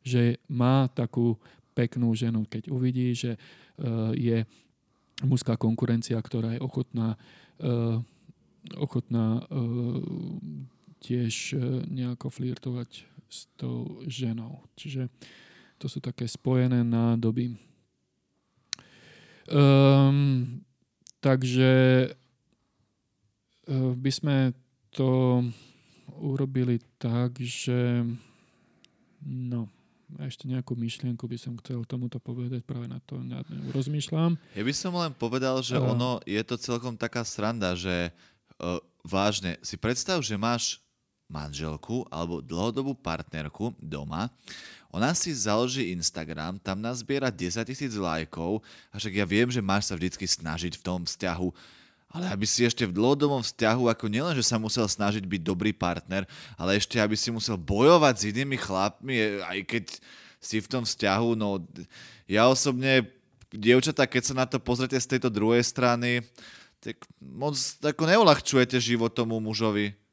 [0.00, 1.36] Že má takú
[1.76, 4.48] peknú ženu, keď uvidí, že uh, je
[5.20, 7.20] mužská konkurencia, ktorá je ochotná,
[7.60, 8.00] uh,
[8.80, 10.00] ochotná uh,
[11.04, 11.54] tiež
[11.86, 14.64] nejako flirtovať s tou ženou.
[14.74, 15.12] Čiže
[15.76, 17.52] to sú také spojené nádoby.
[19.46, 20.64] Um,
[21.20, 22.10] takže
[23.70, 24.54] by sme
[24.94, 25.42] to
[26.18, 28.04] urobili tak, že
[29.24, 29.68] no,
[30.22, 33.44] ešte nejakú myšlienku by som chcel tomuto povedať, práve na to nad
[33.74, 34.38] rozmýšľam.
[34.54, 38.14] Ja by som len povedal, že uh, ono je to celkom taká sranda, že
[38.62, 40.78] uh, vážne si predstav, že máš
[41.26, 44.30] manželku alebo dlhodobú partnerku doma,
[44.94, 49.90] ona si založí Instagram, tam nazbiera 10 tisíc lajkov a však ja viem, že máš
[49.90, 51.50] sa vždycky snažiť v tom vzťahu
[52.10, 55.74] ale aby si ešte v dlhodobom vzťahu, ako nielen, že sa musel snažiť byť dobrý
[55.74, 56.24] partner,
[56.56, 59.84] ale ešte aby si musel bojovať s inými chlapmi, aj keď
[60.40, 61.60] si v tom vzťahu, no
[62.30, 63.10] ja osobne,
[63.50, 66.22] dievčatá, keď sa na to pozrete z tejto druhej strany,
[66.78, 70.05] tak moc ako neulahčujete život tomu mužovi.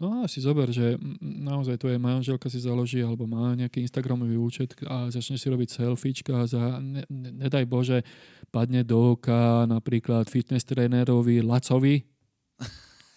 [0.00, 4.72] No a si zober, že naozaj tvoje manželka si založí alebo má nejaký Instagramový účet
[4.88, 8.00] a začne si robiť selfiečka a za, ne, ne, nedaj Bože,
[8.48, 12.00] padne do oka napríklad fitness trénerovi Lacovi.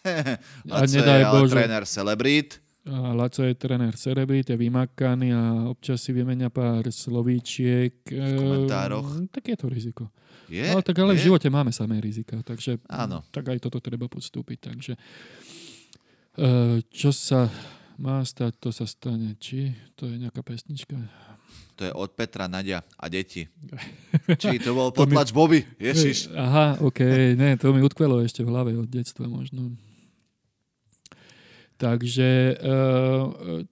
[0.75, 2.59] a nedaj je Bože, tréner celebrít.
[2.83, 7.95] A Laco je tréner celebrit, je vymakaný a občas si vymenia pár slovíčiek.
[8.11, 9.23] V komentároch.
[9.23, 10.11] E, tak je to riziko.
[10.51, 10.67] Je?
[10.67, 11.23] Ale tak ale je?
[11.23, 13.23] v živote máme samé rizika, takže Áno.
[13.31, 14.59] tak aj toto treba podstúpiť.
[14.59, 14.99] Takže
[16.89, 17.49] čo sa
[17.97, 19.37] má stať, to sa stane.
[19.37, 20.97] Či to je nejaká pesnička?
[21.77, 23.49] To je od Petra, Nadia a deti.
[24.41, 25.35] Či to bol potlač mi...
[25.35, 25.59] Bobby?
[25.81, 26.29] Ježiš.
[26.33, 26.99] Aha, ok.
[27.37, 29.73] Ne, to mi utkvelo ešte v hlave od detstva možno.
[31.81, 33.65] Takže uh,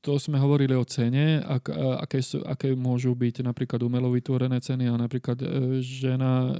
[0.00, 1.68] to sme hovorili o cene, ak,
[2.06, 5.36] aké, sú, aké môžu byť napríklad umelo vytvorené ceny a napríklad
[5.84, 6.56] žena,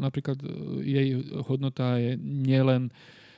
[0.00, 0.40] napríklad
[0.80, 2.88] jej hodnota je nielen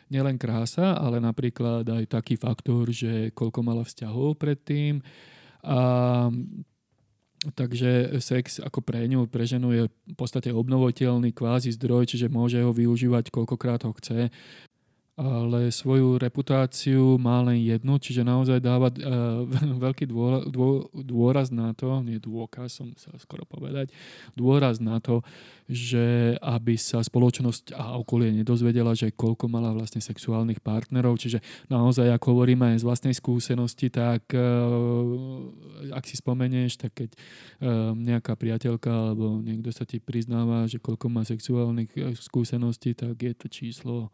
[0.08, 5.02] nielen krása, ale napríklad aj taký faktor, že koľko mala vzťahov predtým.
[5.66, 6.30] A
[7.54, 12.58] Takže sex ako pre ňu, pre ženu je v podstate obnovoteľný kvázi zdroj, čiže môže
[12.58, 14.32] ho využívať koľkokrát ho chce
[15.16, 19.48] ale svoju reputáciu má len jednu, čiže naozaj dáva uh,
[19.88, 23.88] veľký dô, dô, dôraz na to, nie dôkaz, som sa skoro povedať,
[24.36, 25.24] dôraz na to,
[25.72, 31.40] že aby sa spoločnosť a okolie nedozvedela, že koľko mala vlastne sexuálnych partnerov, čiže
[31.72, 37.96] naozaj, ako hovoríme aj z vlastnej skúsenosti, tak uh, ak si spomenieš, tak keď uh,
[37.96, 43.48] nejaká priateľka alebo niekto sa ti priznáva, že koľko má sexuálnych skúseností, tak je to
[43.48, 44.12] číslo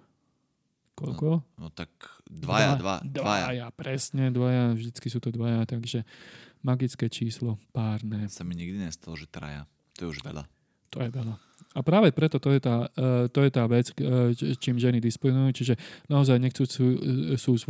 [0.92, 1.28] Koľko?
[1.56, 1.88] No, no tak
[2.28, 3.46] dvaja, dva, dvaja.
[3.48, 6.04] Dvaja, presne, dvaja, vždycky sú to dvaja, takže
[6.60, 8.28] magické číslo, párne.
[8.28, 9.64] Sa mi nikdy nestalo, že traja.
[9.98, 10.44] To je už veľa.
[10.92, 11.34] To je veľa.
[11.72, 14.28] A práve preto to je tá, uh, to je tá vec, uh,
[14.60, 15.74] čím ženy disponujú, čiže
[16.12, 17.64] naozaj nechcú, sú,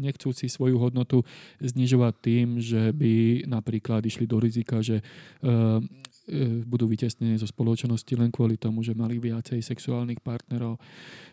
[0.00, 1.20] nechcú si svoju hodnotu
[1.60, 5.04] znižovať tým, že by napríklad išli do rizika, že
[5.38, 5.80] E,
[6.68, 10.76] budú vytesnení zo spoločnosti len kvôli tomu, že mali viacej sexuálnych partnerov.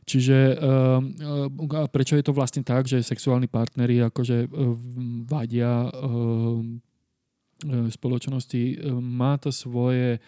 [0.07, 4.47] Čiže e, a prečo je to vlastne tak, že sexuálni partneri akože e,
[5.27, 5.91] vadia
[7.65, 8.83] spoločnosti?
[8.99, 10.19] Má to svoje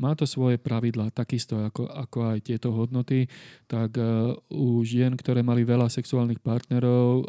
[0.00, 3.28] má to svoje pravidlá, takisto ako, ako aj tieto hodnoty,
[3.68, 7.24] tak uh, u žien, ktoré mali veľa sexuálnych partnerov, uh,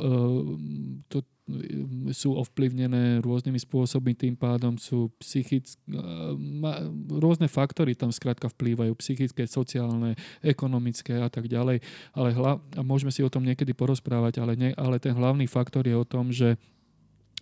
[1.12, 1.28] to,
[2.16, 5.80] sú ovplyvnené rôznymi spôsobmi, tým pádom sú psychické,
[7.12, 11.84] rôzne faktory tam skrátka vplývajú, psychické, sociálne, ekonomické a tak ďalej.
[12.16, 15.88] Ale hla, a môžeme si o tom niekedy porozprávať, ale, ne, ale ten hlavný faktor
[15.88, 16.60] je o tom, že,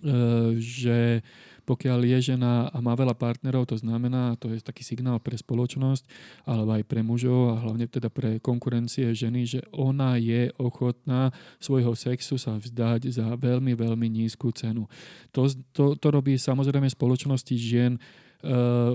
[0.01, 0.15] e,
[0.59, 1.25] že
[1.69, 6.01] pokiaľ je žena a má veľa partnerov, to znamená, to je taký signál pre spoločnosť,
[6.49, 11.29] alebo aj pre mužov a hlavne teda pre konkurencie ženy, že ona je ochotná
[11.61, 14.89] svojho sexu sa vzdať za veľmi, veľmi nízku cenu.
[15.29, 17.99] To, to, to robí samozrejme spoločnosti žien e,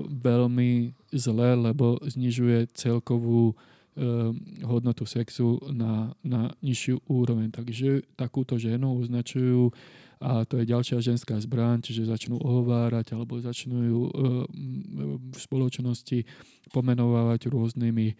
[0.02, 3.54] veľmi zle, lebo znižuje celkovú e,
[4.66, 7.54] hodnotu sexu na, na nižšiu úroveň.
[7.54, 9.70] Takže takúto ženu označujú
[10.24, 14.12] a to je ďalšia ženská zbraň, čiže začnú ohovárať alebo začnú ju e,
[15.20, 16.24] v spoločnosti
[16.72, 18.16] pomenovávať rôznymi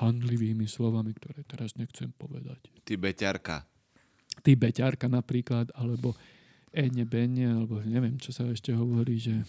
[0.00, 2.64] handlivými slovami, ktoré teraz nechcem povedať.
[2.88, 3.56] Ty beťarka.
[4.40, 6.16] Ty beťarka napríklad, alebo
[6.72, 9.44] ene bene, alebo neviem, čo sa ešte hovorí, že...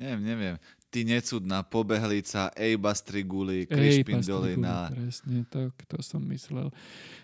[0.00, 0.56] Neviem, neviem.
[0.88, 4.90] Ty necudná pobehlica, ej bastriguli, krišpindolina.
[4.90, 6.72] Presne, tak to som myslel.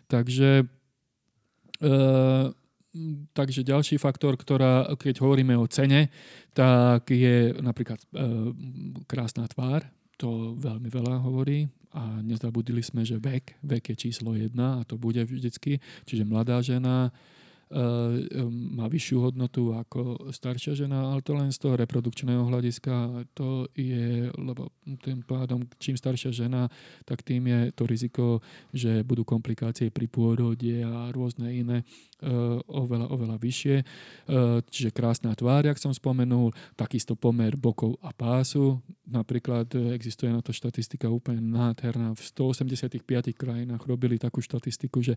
[0.07, 0.69] Takže
[1.83, 2.53] uh,
[3.37, 6.09] takže ďalší faktor, ktorá, keď hovoríme o cene,
[6.57, 8.07] tak je napríklad e,
[9.05, 9.85] krásna tvár,
[10.19, 14.99] to veľmi veľa hovorí a nezabudili sme, že vek, vek je číslo jedna a to
[14.99, 17.15] bude vždycky, čiže mladá žena,
[17.69, 23.29] Eh, má vyššiu hodnotu ako staršia žena, ale to len z toho reprodukčného hľadiska.
[23.37, 24.73] To je, lebo
[25.05, 26.73] tým pádom, čím staršia žena,
[27.05, 28.41] tak tým je to riziko,
[28.73, 31.85] že budú komplikácie pri pôrode a rôzne iné
[32.67, 33.77] oveľa, oveľa vyššie.
[33.79, 33.85] Eh,
[34.67, 38.83] čiže krásna tvár, jak som spomenul, takisto pomer bokov a pásu.
[39.09, 42.13] Napríklad existuje na to štatistika úplne nádherná.
[42.13, 45.17] V 185 krajinách robili takú štatistiku, že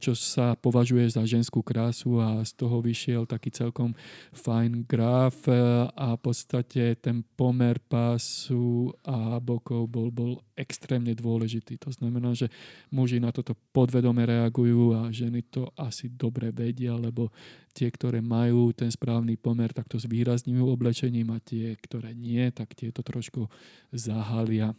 [0.00, 3.92] čo sa považuje za ženskú krásu a z toho vyšiel taký celkom
[4.32, 5.54] fajn graf e,
[5.90, 11.80] a v podstate ten pomer pásu a bokov bol, bol extrémne dôležitý.
[11.84, 12.52] To znamená, že
[12.92, 17.32] muži na toto podvedome reagujú a ženy to asi dobre vedia, lebo
[17.72, 22.76] tie, ktoré majú ten správny pomer, tak to zvýrazňujú oblečením a tie, ktoré nie, tak
[22.76, 23.48] tieto trošku
[23.88, 24.76] zahalia.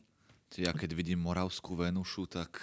[0.59, 2.61] Ja keď vidím Moravskú Venušu, tak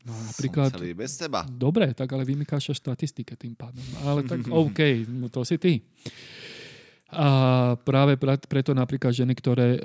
[0.00, 1.44] No, napríklad, Som celý bez teba.
[1.44, 3.84] Dobre, tak ale vymykáš štatistike tým pádom.
[4.00, 5.84] Ale tak OK, no to si ty.
[7.10, 7.28] A
[7.82, 8.14] práve
[8.46, 9.80] preto napríklad ženy, ktoré e,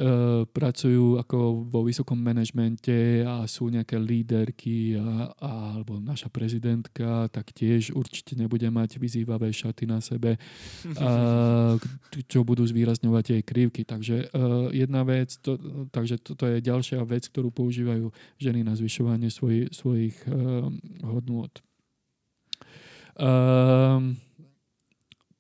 [0.46, 7.50] pracujú ako vo vysokom manažmente a sú nejaké líderky a, a, alebo naša prezidentka, tak
[7.50, 10.38] tiež určite nebude mať vyzývavé šaty na sebe,
[11.02, 11.74] a,
[12.30, 13.82] čo budú zvýrazňovať jej krivky.
[13.90, 14.46] Takže e,
[14.78, 15.58] jedna vec, to,
[15.90, 20.34] takže toto je ďalšia vec, ktorú používajú ženy na zvyšovanie svoj, svojich e,
[21.02, 21.50] hodnôt.
[23.16, 24.20] Um,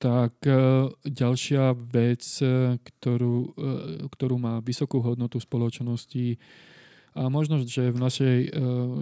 [0.06, 0.54] tak e,
[1.02, 6.38] ďalšia vec, e, ktorú, e, ktorú má vysokú hodnotu spoločnosti
[7.18, 8.38] a možno, že v našej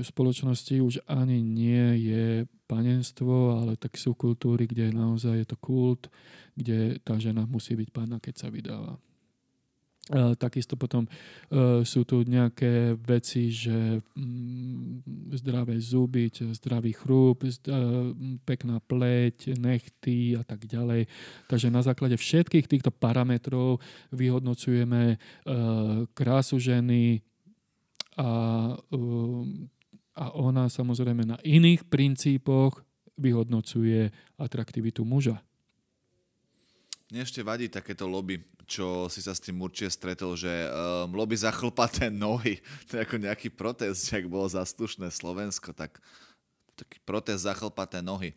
[0.05, 2.25] spoločnosti už ani nie je
[2.69, 6.13] panenstvo, ale tak sú kultúry, kde naozaj je to kult,
[6.53, 9.01] kde tá žena musí byť pána, keď sa vydáva.
[10.11, 14.99] Uh, takisto potom uh, sú tu nejaké veci, že um,
[15.31, 18.11] zdravé zuby, zdravý chrúb, uh,
[18.43, 21.07] pekná pleť, nechty a tak ďalej.
[21.47, 23.79] Takže na základe všetkých týchto parametrov
[24.11, 25.15] vyhodnocujeme
[26.11, 27.23] krásu ženy
[28.19, 28.29] a,
[30.19, 32.83] a ona samozrejme na iných princípoch
[33.15, 35.39] vyhodnocuje atraktivitu muža.
[37.13, 41.37] Mne ešte vadí takéto lobby, čo si sa s tým určite stretol, že um, lobby
[41.37, 42.57] za chlpaté nohy,
[42.89, 46.01] to je ako nejaký protest, ak bolo zaslušné Slovensko, tak
[46.73, 48.33] taký protest za chlpaté nohy.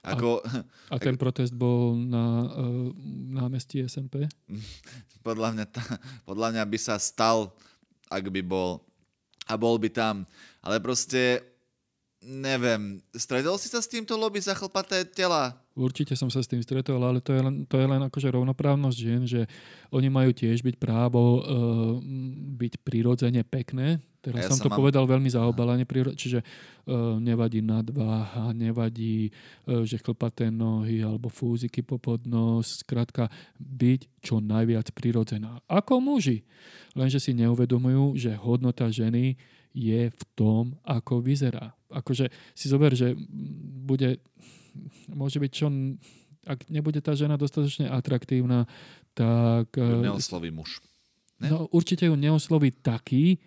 [0.00, 0.64] Ako, a,
[0.96, 2.88] a ten protest bol na uh,
[3.28, 4.24] námestí SMP?
[5.28, 5.84] Podľa mňa, tá,
[6.24, 7.52] podľa mňa by sa stal,
[8.08, 8.88] ak by bol
[9.44, 10.24] a bol by tam.
[10.64, 11.44] Ale proste
[12.24, 15.60] Neviem, stretol si sa s týmto lobby za chlpaté tela?
[15.76, 18.96] Určite som sa s tým stretol, ale to je len, to je len akože rovnoprávnosť
[18.96, 19.44] žien, že
[19.92, 21.40] oni majú tiež byť právo uh,
[22.56, 24.00] byť prirodzene pekné.
[24.24, 24.80] Teraz ja som to mám...
[24.80, 25.84] povedal veľmi zaobalane,
[26.16, 29.28] čiže uh, nevadí nadváha, nevadí,
[29.68, 33.28] uh, že chlpaté nohy alebo fúziky po podnos, skrátka
[33.60, 35.60] byť čo najviac prirodzená.
[35.68, 36.40] Ako muži.
[36.96, 39.36] Lenže si neuvedomujú, že hodnota ženy
[39.74, 41.74] je v tom, ako vyzerá.
[41.90, 43.18] Akože si zober, že
[43.84, 44.22] bude,
[45.10, 45.66] môže byť čo,
[46.46, 48.70] ak nebude tá žena dostatočne atraktívna,
[49.18, 49.74] tak...
[49.76, 50.78] Neosloví muž.
[51.42, 51.50] Ne?
[51.50, 53.42] No určite ju neosloví taký,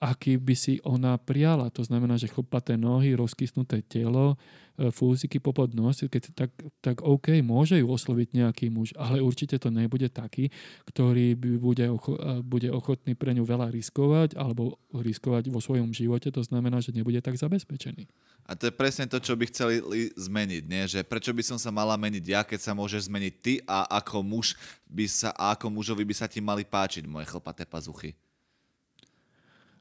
[0.00, 1.68] aký by si ona prijala.
[1.76, 4.40] To znamená, že chlpaté nohy, rozkysnuté telo,
[4.80, 9.60] e, fúziky popod nos, keď, tak, tak OK, môže ju osloviť nejaký muž, ale určite
[9.60, 10.48] to nebude taký,
[10.88, 15.92] ktorý by bude, ocho, e, bude ochotný pre ňu veľa riskovať alebo riskovať vo svojom
[15.92, 16.32] živote.
[16.32, 18.08] To znamená, že nebude tak zabezpečený.
[18.48, 19.84] A to je presne to, čo by chceli
[20.16, 20.62] zmeniť.
[20.64, 20.88] Nie?
[20.88, 24.24] Že prečo by som sa mala meniť ja, keď sa môže zmeniť ty a ako
[24.24, 24.56] muž
[24.88, 28.16] by sa, a ako mužovi by sa ti mali páčiť moje chlpaté pazuchy.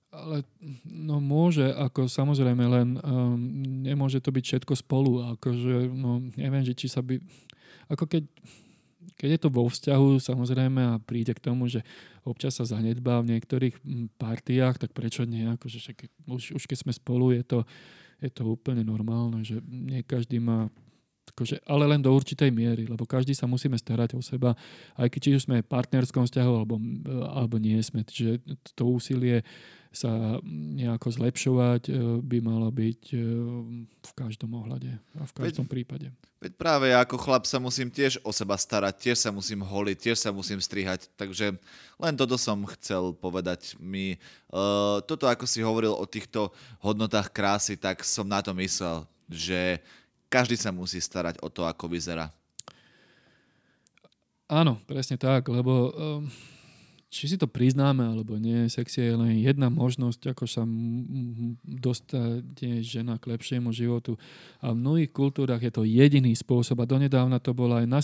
[0.10, 0.42] Ale
[0.90, 3.38] no môže, ako samozrejme, len um,
[3.86, 5.22] nemôže to byť všetko spolu.
[5.38, 7.22] Akože, no neviem, že či sa by...
[7.94, 8.26] Ako keď,
[9.14, 11.86] keď je to vo vzťahu, samozrejme, a príde k tomu, že
[12.26, 13.76] občas sa zanedbá v niektorých
[14.18, 15.46] partiách, tak prečo nie?
[15.46, 15.78] Akože,
[16.26, 17.60] už, už keď sme spolu, je to,
[18.18, 20.74] je to úplne normálne, že nie každý má
[21.32, 24.58] Akože, ale len do určitej miery, lebo každý sa musíme starať o seba,
[24.98, 26.76] aj keď či už sme v partnerskom vzťahu alebo,
[27.30, 28.02] alebo nie sme.
[28.02, 28.42] Čiže
[28.74, 29.46] to úsilie
[29.90, 30.38] sa
[30.78, 33.18] nejako zlepšovať e, by malo byť e,
[34.06, 36.08] v každom ohľade a v každom veď, prípade.
[36.38, 39.98] Veď práve ja ako chlap sa musím tiež o seba starať, tiež sa musím holiť,
[39.98, 41.58] tiež sa musím strihať, takže
[41.98, 44.22] len toto som chcel povedať mi.
[44.54, 46.54] Uh, toto, ako si hovoril o týchto
[46.86, 49.82] hodnotách krásy, tak som na to myslel, že
[50.30, 52.30] každý sa musí starať o to, ako vyzerá.
[54.50, 55.74] Áno, presne tak, lebo...
[55.94, 56.24] Uh,
[57.10, 60.62] či si to priznáme alebo nie, sex je len jedna možnosť, ako sa
[61.66, 64.14] dostať žena k lepšiemu životu.
[64.62, 68.00] A v mnohých kultúrach je to jediný spôsob a donedávna to bola aj na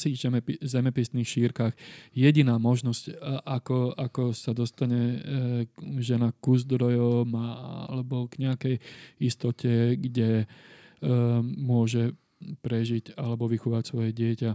[0.66, 1.78] zemepisných šírkach
[2.18, 3.14] jediná možnosť,
[3.46, 5.18] ako, ako sa dostane e,
[6.02, 7.30] žena k zdrojom
[7.94, 8.76] alebo k nejakej
[9.22, 10.50] istote, kde
[11.46, 12.18] môže
[12.62, 14.52] prežiť alebo vychovať svoje dieťa.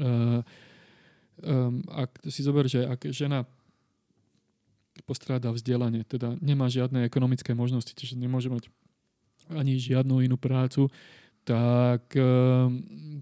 [0.00, 0.40] Uh,
[1.44, 3.44] um, ak si zober, že ak žena
[5.04, 8.68] postráda vzdelanie, teda nemá žiadne ekonomické možnosti, čiže nemôže mať
[9.52, 10.88] ani žiadnu inú prácu,
[11.42, 12.14] tak,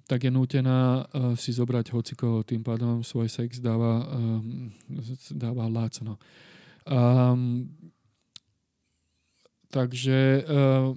[0.04, 4.04] tak je nútená uh, si zobrať hocikoho, tým pádom svoj sex dáva,
[5.32, 6.20] dáva lacno.
[6.84, 7.72] Um,
[9.70, 10.90] Takže uh,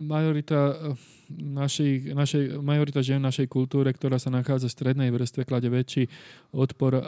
[0.00, 0.96] majorita, uh,
[1.36, 6.08] našich, našej, majorita žien v našej kultúre, ktorá sa nachádza v strednej vrstve, klade väčší
[6.56, 7.04] odpor uh,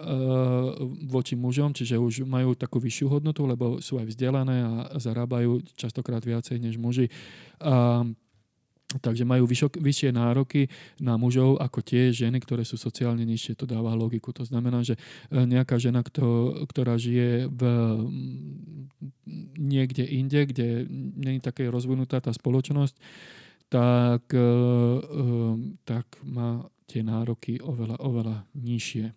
[1.08, 6.20] voči mužom, čiže už majú takú vyššiu hodnotu, lebo sú aj vzdelané a zarábajú častokrát
[6.20, 7.08] viacej než muži.
[7.56, 8.12] Uh,
[8.86, 10.70] Takže majú vyšok, vyššie nároky
[11.02, 13.58] na mužov ako tie ženy, ktoré sú sociálne nižšie.
[13.58, 14.30] To dáva logiku.
[14.30, 14.94] To znamená, že
[15.26, 17.62] e, nejaká žena, kto, ktorá žije v,
[19.58, 20.86] niekde inde, kde
[21.18, 22.94] nie je také rozvinutá tá spoločnosť,
[23.66, 25.30] tak, e, e,
[25.82, 29.10] tak má tie nároky oveľa, oveľa nižšie.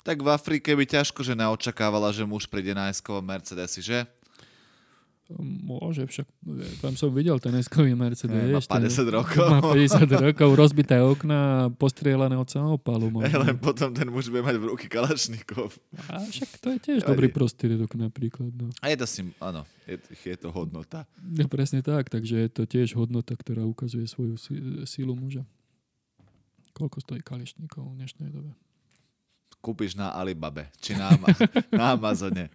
[0.00, 2.88] Tak v Afrike by ťažko žena očakávala, že muž príde na
[3.20, 4.08] Mercedesy, že?
[5.38, 6.26] Môže, však
[6.82, 8.66] tam som videl ten eskový Mercedes.
[8.66, 9.46] Má 50 rokov.
[9.46, 13.22] Má 50 rokov, rozbité okna, postrielané od samopalu.
[13.22, 15.70] Ale potom ten muž bude mať v ruky kalašníkov.
[16.10, 18.50] A však to je tiež dobrý prostriedok napríklad.
[18.50, 18.74] No.
[18.82, 21.06] A je to si, áno, je, je to hodnota.
[21.38, 24.34] Ja, presne tak, takže je to tiež hodnota, ktorá ukazuje svoju
[24.82, 25.46] sílu muža.
[26.74, 28.54] Koľko stojí kališníkov v dnešnej dobe?
[29.60, 31.12] kúpiš na Alibabe, či na,
[31.70, 32.48] na Amazone.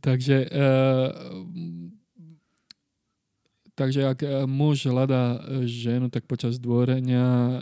[0.00, 1.54] Takže uh,
[3.74, 7.58] Takže ak e, muž hľadá e, ženu, tak počas dvorenia,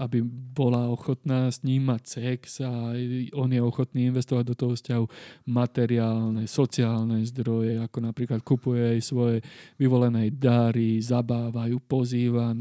[0.00, 0.24] aby
[0.56, 2.96] bola ochotná s ním mať sex a
[3.36, 5.04] on je ochotný investovať do toho vzťahu
[5.52, 9.36] materiálne, sociálne zdroje, ako napríklad kupuje aj svoje
[9.76, 12.56] vyvolené dary, zabávajú, pozýva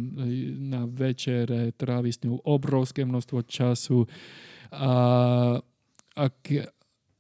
[0.59, 4.03] na večere, trávi s ňou obrovské množstvo času.
[4.76, 4.91] A
[6.12, 6.36] ak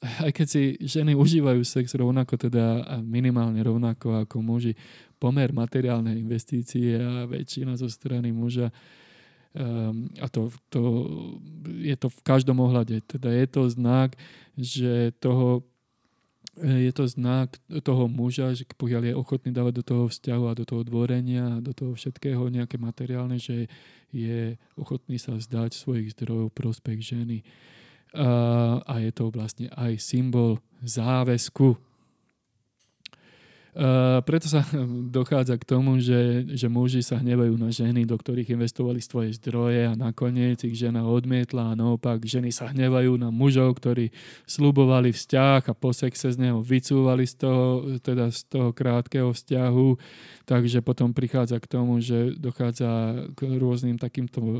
[0.25, 4.73] aj keď si ženy užívajú sex rovnako, teda minimálne rovnako ako muži,
[5.21, 8.73] pomer materiálnej investície a väčšina zo strany muža
[9.53, 10.81] um, a to, to,
[11.77, 13.05] je to v každom ohľade.
[13.05, 14.17] Teda je to znak,
[14.57, 15.61] že toho
[16.59, 20.67] je to znak toho muža, že pokiaľ je ochotný dávať do toho vzťahu a do
[20.67, 23.71] toho dvorenia do toho všetkého nejaké materiálne, že
[24.11, 27.39] je ochotný sa vzdať svojich zdrojov prospech ženy.
[27.39, 27.47] A,
[28.11, 31.90] a je to vlastne aj symbol záväzku
[33.71, 34.67] Uh, preto sa
[35.15, 39.87] dochádza k tomu, že, že muži sa hnevajú na ženy, do ktorých investovali svoje zdroje
[39.87, 44.11] a nakoniec ich žena odmietla a naopak ženy sa hnevajú na mužov, ktorí
[44.43, 49.89] slubovali vzťah a po sexe z neho vycúvali z toho, teda z toho krátkeho vzťahu.
[50.51, 54.59] Takže potom prichádza k tomu, že dochádza k rôznym takýmto uh,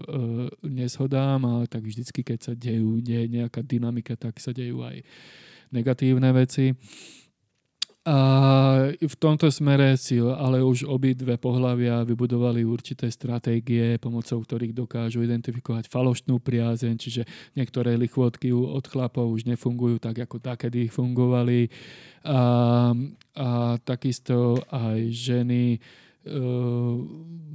[0.64, 5.04] neshodám, ale tak vždycky, keď sa dejú, deje nejaká dynamika, tak sa dejú aj
[5.76, 6.80] negatívne veci.
[8.02, 8.18] A
[8.98, 15.86] v tomto smere si ale už obidve pohľavia vybudovali určité stratégie, pomocou ktorých dokážu identifikovať
[15.86, 21.70] falošnú priazeň, čiže niektoré lichvotky od chlapov už nefungujú tak, ako takedy fungovali.
[22.26, 22.42] A,
[23.38, 23.50] a
[23.86, 25.80] takisto aj ženy, e,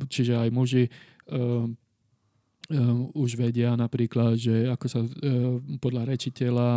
[0.06, 0.90] čiže aj muži, e,
[3.18, 5.02] už vedia napríklad, že ako sa
[5.78, 6.70] podľa rečiteľa,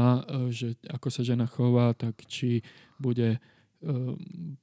[0.54, 2.62] že ako sa žena chová, tak či
[3.02, 3.42] bude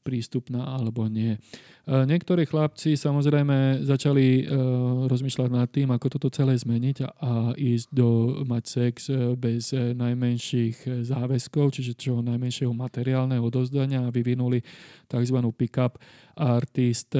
[0.05, 1.41] prístupná alebo nie.
[1.89, 7.89] Ehm, niektorí chlapci samozrejme začali ehm, rozmýšľať nad tým, ako toto celé zmeniť a ísť
[7.97, 9.09] do mať sex
[9.41, 14.61] bez najmenších záväzkov, čiže čo najmenšieho materiálneho odozdania a vyvinuli
[15.09, 15.39] tzv.
[15.57, 15.97] pick-up
[16.37, 17.17] artist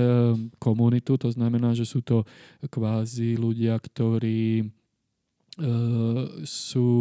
[0.61, 2.29] komunitu, to znamená, že sú to
[2.69, 4.69] kvázi ľudia, ktorí
[6.45, 6.93] sú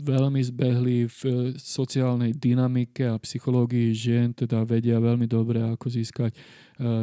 [0.00, 1.20] veľmi zbehli v
[1.56, 6.38] sociálnej dynamike a psychológii žien, teda vedia veľmi dobre, ako získať e,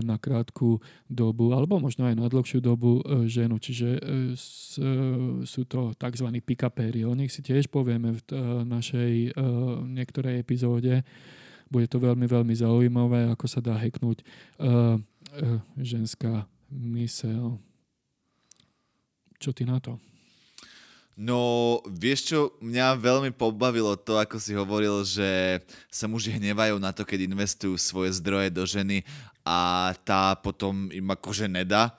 [0.02, 3.62] na krátku dobu, alebo možno aj na dlhšiu dobu e, ženu.
[3.62, 4.02] Čiže
[5.46, 6.28] sú to tzv.
[6.42, 7.06] pick-upéri.
[7.06, 8.22] O nich si tiež povieme v
[8.66, 9.38] našej
[9.88, 11.02] niektorej epizóde.
[11.68, 14.24] Bude to veľmi, veľmi zaujímavé, ako sa dá heknúť
[15.78, 17.60] ženská mysel.
[19.38, 20.02] Čo ty na to?
[21.18, 25.58] No, vieš čo, mňa veľmi pobavilo to, ako si hovoril, že
[25.90, 29.02] sa muži hnevajú na to, keď investujú svoje zdroje do ženy
[29.42, 31.98] a tá potom im akože nedá.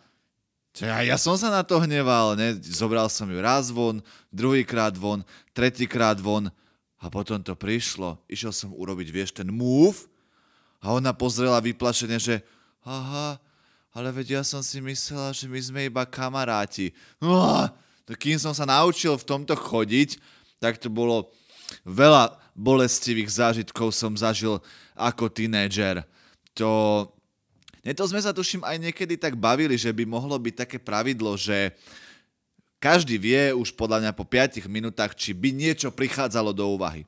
[0.79, 2.55] Ja, ja som sa na to hneval, ne?
[2.62, 3.99] Zobral som ju raz von,
[4.31, 6.47] druhýkrát von, tretíkrát von
[7.03, 8.23] a potom to prišlo.
[8.31, 10.07] Išiel som urobiť, vieš, ten move
[10.79, 12.39] a ona pozrela vyplašene, že
[12.87, 13.43] aha,
[13.91, 16.95] ale veď ja som si myslela, že my sme iba kamaráti.
[17.19, 17.75] Uah!
[18.17, 20.17] Kým som sa naučil v tomto chodiť,
[20.63, 21.29] tak to bolo
[21.85, 24.59] veľa bolestivých zážitkov som zažil
[24.99, 26.03] ako tínedžer.
[26.59, 27.07] To,
[27.87, 31.39] nie to sme sa tuším aj niekedy tak bavili, že by mohlo byť také pravidlo,
[31.39, 31.71] že
[32.83, 37.07] každý vie už podľa mňa po 5 minútach, či by niečo prichádzalo do úvahy.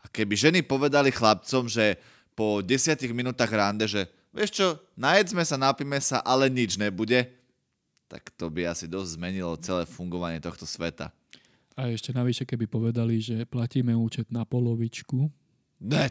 [0.00, 2.00] A keby ženy povedali chlapcom, že
[2.32, 4.66] po 10 minútach rande, že vieš čo,
[4.96, 7.28] najedzme sa, napíme sa, ale nič nebude,
[8.08, 11.12] tak to by asi dosť zmenilo celé fungovanie tohto sveta.
[11.78, 15.30] A ešte navyše, keby povedali, že platíme účet na polovičku.
[15.78, 16.10] Ne,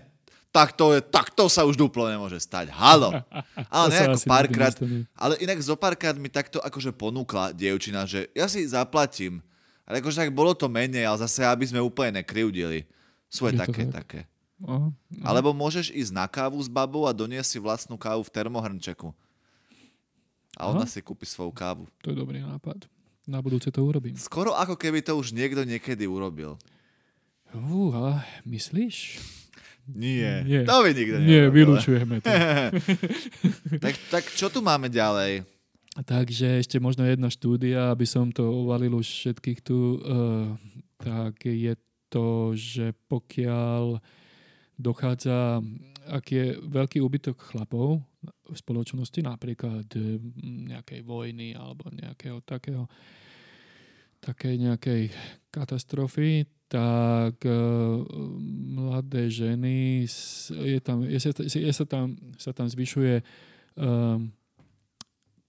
[0.54, 2.72] tak to, je, tak to sa už duplo nemôže stať.
[2.72, 3.12] Halo.
[3.74, 4.74] Ale ne, ako párkrát,
[5.20, 9.44] ale inak zo párkrát mi takto akože ponúkla dievčina, že ja si zaplatím.
[9.84, 12.84] Ale akože tak bolo to menej, ale zase aby sme úplne nekryudili.
[13.32, 13.96] Sú aj také, tak?
[14.04, 14.20] také.
[14.64, 15.24] Aha, aha.
[15.24, 19.16] Alebo môžeš ísť na kávu s babou a doniesť si vlastnú kávu v termohrnčeku
[20.58, 20.90] a ona Aha.
[20.90, 21.86] si kúpi svoju kávu.
[22.02, 22.90] To je dobrý nápad.
[23.30, 24.18] Na budúce to urobím.
[24.18, 26.58] Skoro ako keby to už niekto niekedy urobil.
[27.54, 29.22] Uha, myslíš?
[29.88, 30.68] Nie, Nie.
[30.68, 32.28] to by nikto Nie, vylučujeme to.
[33.84, 35.48] tak, tak čo tu máme ďalej?
[35.98, 40.54] Takže ešte možno jedna štúdia, aby som to uvalil už všetkých tu, uh,
[41.00, 41.74] tak je
[42.12, 43.98] to, že pokiaľ
[44.78, 45.64] dochádza,
[46.08, 52.88] ak je veľký úbytok chlapov v spoločnosti, napríklad mm, nejakej vojny alebo nejakého takého,
[54.24, 55.02] takej nejakej
[55.52, 58.04] katastrofy, tak uh,
[58.76, 60.04] mladé ženy,
[60.52, 63.24] je tam, je je sa, tam, sa tam zvyšuje
[63.80, 64.32] um,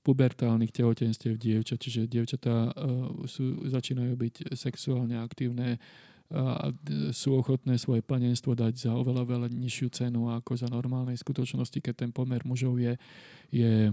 [0.07, 5.83] pubertálnych tehotenstiev dievčat, čiže dievčatá uh, sú, začínajú byť sexuálne aktívne
[6.29, 6.69] a
[7.17, 11.95] sú ochotné svoje panenstvo dať za oveľa, veľa nižšiu cenu ako za normálnej skutočnosti, keď
[12.05, 13.01] ten pomer mužov je,
[13.49, 13.89] je,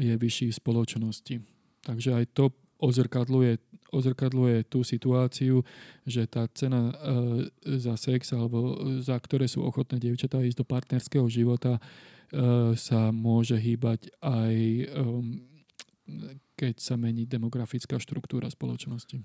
[0.00, 1.34] je vyšší v spoločnosti.
[1.84, 2.48] Takže aj to
[2.80, 3.60] ozrkadluje,
[3.92, 5.60] ozrkadluje tú situáciu,
[6.08, 6.94] že tá cena e,
[7.76, 11.76] za sex alebo za ktoré sú ochotné dievčatá ísť do partnerského života
[12.34, 14.54] E, sa môže hýbať aj
[16.58, 19.24] keď sa mení demografická štruktúra spoločnosti.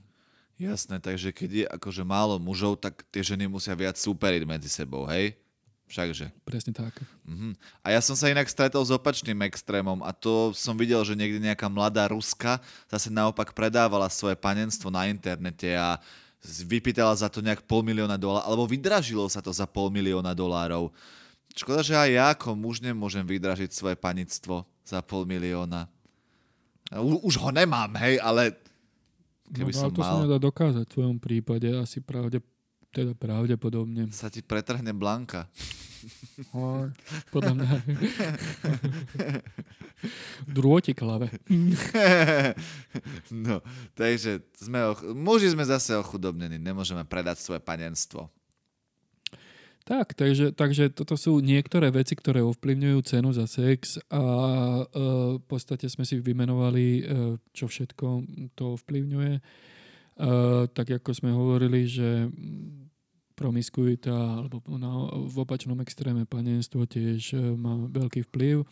[0.59, 5.07] Jasné, takže keď je akože málo mužov, tak tie ženy musia viac superiť medzi sebou,
[5.07, 5.39] hej?
[5.87, 6.29] Všakže.
[6.45, 7.01] Presne tak.
[7.25, 7.57] Uh-huh.
[7.81, 11.41] A ja som sa inak stretol s opačným extrémom a to som videl, že niekde
[11.41, 15.97] nejaká mladá Ruska zase naopak predávala svoje panenstvo na internete a
[16.43, 20.93] vypýtala za to nejak pol milióna dolárov, alebo vydražilo sa to za pol milióna dolárov.
[21.57, 25.89] Škoda, že aj ja ako muž nemôžem vydražiť svoje panictvo za pol milióna.
[27.01, 28.53] U, už ho nemám, hej, ale
[29.49, 30.09] keby no, som to mal...
[30.09, 32.41] sa nedá dokázať v tvojom prípade, asi pravde,
[32.89, 34.09] teda pravdepodobne.
[34.13, 35.49] Sa ti pretrhne Blanka.
[36.55, 36.95] Oj,
[37.29, 37.69] podľa mňa.
[40.47, 41.27] Drôti klave.
[43.45, 43.59] no,
[43.99, 45.03] takže sme och...
[45.03, 48.31] muži sme zase ochudobnení, nemôžeme predať svoje panenstvo.
[49.89, 54.83] Tak, takže, takže toto sú niektoré veci, ktoré ovplyvňujú cenu za sex a e,
[55.41, 57.01] v podstate sme si vymenovali, e,
[57.57, 58.05] čo všetko
[58.53, 59.33] to ovplyvňuje.
[59.33, 59.41] E,
[60.69, 62.29] tak ako sme hovorili, že
[63.33, 68.69] promiskuita alebo na, v opačnom extréme panenstvo tiež e, má veľký vplyv,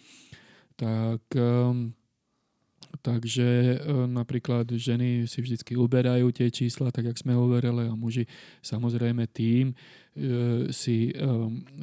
[0.77, 1.49] tak e,
[3.01, 8.25] Takže e, napríklad ženy si vždy uberajú tie čísla, tak jak sme hovorili, a muži
[8.63, 9.75] samozrejme tým
[10.73, 11.15] si e,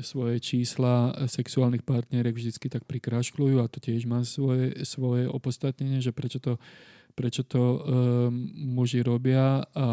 [0.03, 6.11] svoje čísla sexuálnych partnerek vždy tak prikrašľujú a to tiež má svoje, svoje opodstatnenie, že
[6.11, 6.59] prečo to,
[7.14, 7.78] prečo to e,
[8.59, 9.89] muži robia a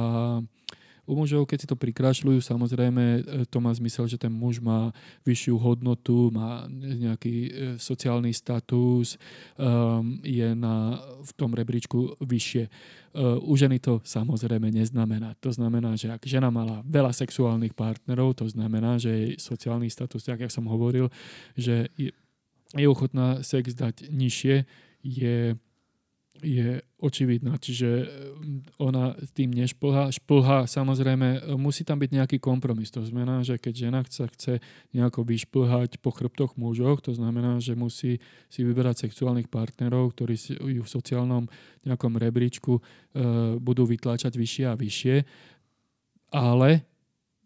[1.09, 4.93] u mužov, keď si to prikrašľujú, samozrejme e, to má zmysel, že ten muž má
[5.25, 7.49] vyššiu hodnotu, má nejaký e,
[7.81, 9.17] sociálny status,
[9.57, 12.69] um, je na, v tom rebríčku vyššie.
[13.11, 15.35] Uh, u ženy to samozrejme neznamená.
[15.43, 20.23] To znamená, že ak žena mala veľa sexuálnych partnerov, to znamená, že jej sociálny status,
[20.23, 21.11] tak jak som hovoril,
[21.59, 21.91] že
[22.71, 24.63] je ochotná sex dať nižšie,
[25.03, 25.59] je
[26.41, 30.09] je očividná, čiže mm, ona tým nešplhá.
[30.13, 32.89] Šplhá, samozrejme, musí tam byť nejaký kompromis.
[32.93, 34.61] To znamená, že keď žena sa chce
[34.93, 38.17] nejako vyšplhať po chrbtoch mužoch, to znamená, že musí
[38.49, 41.45] si vyberať sexuálnych partnerov, ktorí ju v sociálnom
[41.85, 42.81] nejakom rebríčku e,
[43.57, 45.15] budú vytláčať vyššie a vyššie,
[46.33, 46.85] ale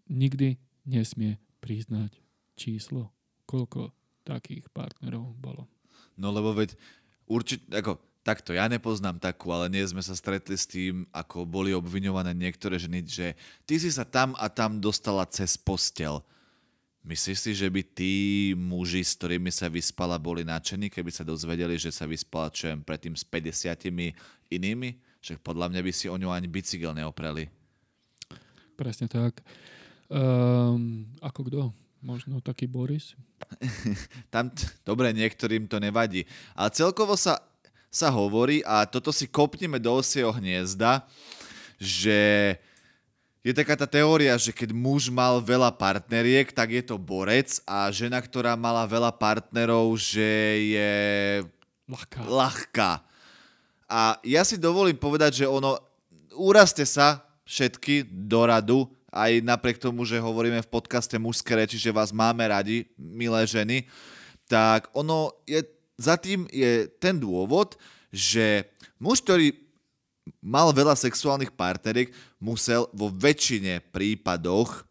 [0.08, 2.16] nikdy nesmie priznať
[2.56, 3.12] číslo,
[3.50, 3.92] koľko
[4.26, 5.70] takých partnerov bolo.
[6.16, 6.74] No lebo veď
[7.28, 11.78] určite, ako Takto, ja nepoznám takú, ale nie sme sa stretli s tým, ako boli
[11.78, 13.38] obviňované niektoré ženy, že
[13.70, 16.26] ty si sa tam a tam dostala cez postel.
[17.06, 18.14] Myslíš si, že by tí
[18.58, 22.82] muži, s ktorými sa vyspala, boli nadšení, keby sa dozvedeli, že sa vyspala čo jem
[22.82, 23.94] predtým s 50
[24.50, 24.98] inými?
[25.22, 27.46] Že podľa mňa by si o ňu ani bicykel neopreli.
[28.74, 29.46] Presne tak.
[30.10, 31.62] Um, ako kto?
[32.02, 33.14] Možno taký Boris?
[34.34, 34.50] Tam,
[34.82, 36.26] dobre, niektorým to nevadí.
[36.58, 37.38] Ale celkovo sa
[37.96, 41.08] sa hovorí, a toto si kopneme do osieho hniezda,
[41.80, 42.60] že
[43.40, 47.88] je taká tá teória, že keď muž mal veľa partneriek, tak je to borec a
[47.96, 50.28] žena, ktorá mala veľa partnerov, že
[50.76, 50.94] je
[51.88, 52.20] ľahká.
[52.28, 52.92] ľahká.
[53.86, 55.78] A ja si dovolím povedať, že ono,
[56.36, 58.80] úraste sa všetky do radu,
[59.14, 63.88] aj napriek tomu, že hovoríme v podcaste mužské reči, že vás máme radi, milé ženy,
[64.50, 65.64] tak ono je
[65.96, 67.80] za tým je ten dôvod,
[68.12, 68.68] že
[69.00, 69.56] muž, ktorý
[70.42, 72.12] mal veľa sexuálnych partneriek,
[72.42, 74.86] musel vo väčšine prípadoch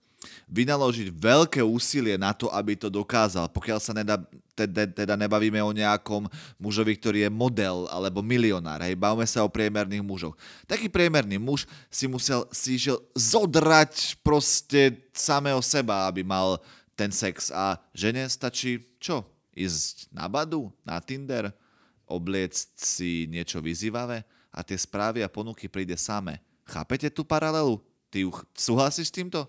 [0.49, 3.51] vynaložiť veľké úsilie na to, aby to dokázal.
[3.51, 4.17] Pokiaľ sa nedá,
[4.55, 9.51] teda, teda nebavíme o nejakom mužovi, ktorý je model alebo milionár, hej, bavíme sa o
[9.51, 10.39] priemerných mužoch.
[10.69, 16.61] Taký priemerný muž si musel si išiel zodrať proste samého seba, aby mal
[16.95, 17.51] ten sex.
[17.51, 19.34] A žene stačí čo?
[19.55, 21.55] Ísť na Badu, na Tinder,
[22.05, 26.43] obliecť si niečo vyzývavé a tie správy a ponuky príde samé.
[26.69, 27.81] Chápete tú paralelu?
[28.13, 29.49] Ty ju súhlasíš s týmto?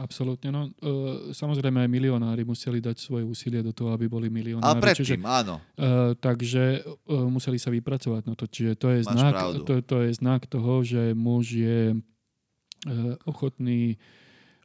[0.00, 0.48] absolútne.
[0.48, 4.64] No, e, samozrejme aj milionári museli dať svoje úsilie do toho, aby boli milionári.
[4.64, 5.60] Ale predtým, čiže, áno.
[5.76, 8.48] E, takže e, museli sa vypracovať na to.
[8.48, 9.34] Čiže to je, znak,
[9.68, 11.96] to, to je znak toho, že muž je e,
[13.28, 14.00] ochotný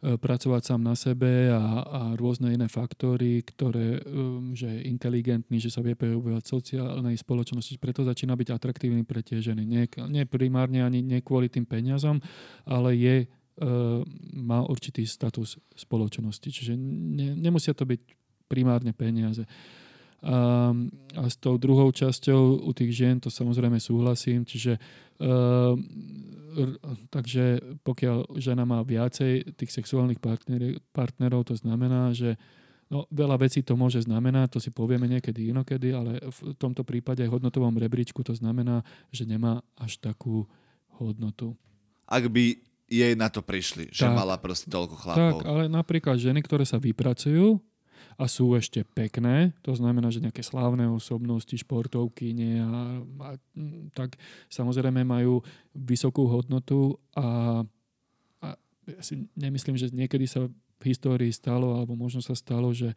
[0.06, 5.74] pracovať sám na sebe a, a rôzne iné faktory, ktoré, um, že je inteligentný, že
[5.74, 9.66] sa vie prehobovať v sociálnej spoločnosti, preto začína byť atraktívny pre tie ženy.
[9.66, 12.22] Nie, nie primárne ani nie kvôli tým peniazom,
[12.70, 14.06] ale je, uh,
[14.38, 16.54] má určitý status spoločnosti.
[16.54, 18.02] Čiže ne, nemusia to byť
[18.46, 19.50] primárne peniaze.
[20.26, 20.70] A,
[21.18, 25.74] a s tou druhou časťou u tých žien to samozrejme súhlasím, čiže uh,
[27.12, 32.40] takže pokiaľ žena má viacej tých sexuálnych partner, partnerov, to znamená, že
[32.90, 37.26] no, veľa vecí to môže znamenať, to si povieme niekedy inokedy, ale v tomto prípade
[37.26, 40.48] aj hodnotovom rebríčku to znamená, že nemá až takú
[40.96, 41.54] hodnotu.
[42.06, 42.56] Ak by
[42.86, 45.42] jej na to prišli, že tak, mala proste toľko chlapov.
[45.42, 47.58] Tak, ale napríklad ženy, ktoré sa vypracujú,
[48.16, 53.30] a sú ešte pekné, to znamená, že nejaké slávne osobnosti, športovky nie a, a
[53.92, 54.16] tak
[54.48, 55.44] samozrejme majú
[55.76, 57.62] vysokú hodnotu a,
[58.40, 58.48] a
[58.86, 60.48] ja si nemyslím, že niekedy sa
[60.80, 62.94] v histórii stalo, alebo možno sa stalo, že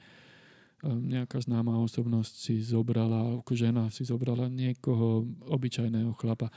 [0.82, 6.50] um, nejaká známa osobnosť si zobrala, žena si zobrala niekoho obyčajného chlapa.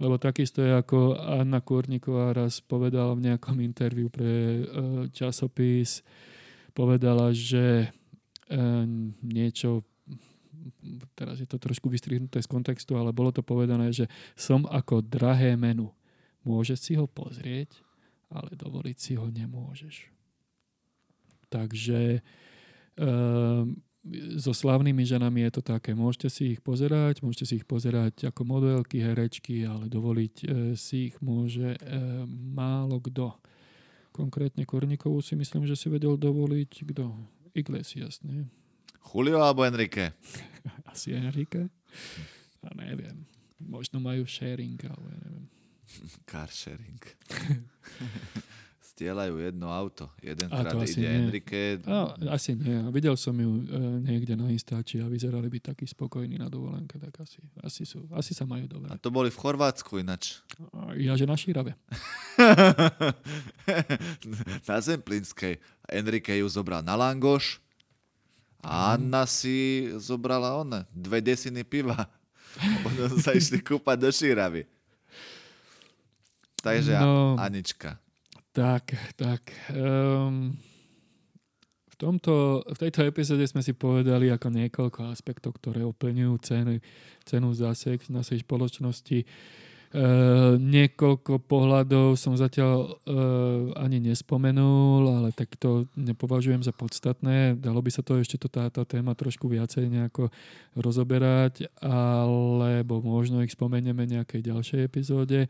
[0.00, 6.00] Lebo takisto je ako Anna Kurníková raz povedala v nejakom interviu pre uh, časopis,
[6.72, 7.92] povedala, že
[8.52, 9.80] Ehm, niečo
[11.16, 15.56] teraz je to trošku vystrihnuté z kontextu, ale bolo to povedané, že som ako drahé
[15.58, 15.90] menu.
[16.46, 17.82] Môžeš si ho pozrieť,
[18.30, 20.06] ale dovoliť si ho nemôžeš.
[21.50, 22.22] Takže
[22.94, 23.74] um,
[24.38, 28.46] so slavnými ženami je to také, môžete si ich pozerať, môžete si ich pozerať ako
[28.46, 30.46] modelky, herečky, ale dovoliť e,
[30.78, 31.78] si ich môže e,
[32.28, 33.34] málo kto.
[34.12, 37.16] Konkrétne Kornikovú si myslím, že si vedel dovoliť kto?
[37.52, 38.48] Iglesias, nie?
[39.02, 40.12] Julio alebo Enrique?
[40.92, 41.68] Asi Enrique?
[42.62, 43.24] A neviem.
[43.60, 45.46] Možno majú sharing, ale neviem.
[46.24, 47.00] Car sharing.
[48.92, 50.12] Stielajú jedno auto.
[50.20, 51.08] Jedenkrát ide nie.
[51.08, 51.80] Enrique.
[51.88, 52.76] A, asi nie.
[52.92, 57.24] Videl som ju e, niekde na Instači a vyzerali by takí spokojní na dovolenke, tak
[57.24, 58.92] asi, asi, sú, asi sa majú dobre.
[58.92, 60.44] A to boli v Chorvátsku ináč.
[61.00, 61.72] Ja, že na Šírave.
[64.68, 65.56] na Zemplínskej.
[65.88, 67.64] Enrique ju zobral na Langoš
[68.60, 72.12] a Anna si zobrala ona dve desiny piva.
[72.84, 74.68] Potom sa išli kúpať do Šíravy.
[76.60, 78.02] Takže no, Anička.
[78.52, 79.48] Tak, tak.
[79.72, 80.52] Um,
[81.88, 86.76] v, tomto, v tejto epizóde sme si povedali ako niekoľko aspektov, ktoré oplňujú ceny,
[87.24, 89.24] cenu za sex v našej spoločnosti.
[89.92, 97.56] Uh, niekoľko pohľadov som zatiaľ uh, ani nespomenul, ale tak to nepovažujem za podstatné.
[97.56, 100.28] Dalo by sa to ešte to, tá, tá téma trošku viacej nejako
[100.76, 105.48] rozoberať, alebo možno ich spomenieme nejakej ďalšej epizóde.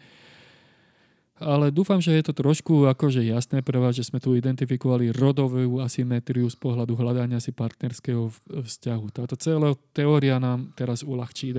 [1.43, 5.83] Ale dúfam, že je to trošku akože jasné pre vás, že sme tu identifikovali rodovú
[5.83, 8.31] asymetriu z pohľadu hľadania si partnerského
[8.63, 9.05] vzťahu.
[9.11, 11.51] Táto celá teória nám teraz uľahčí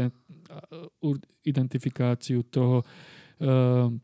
[1.43, 2.87] identifikáciu toho,
[3.43, 3.99] ehm,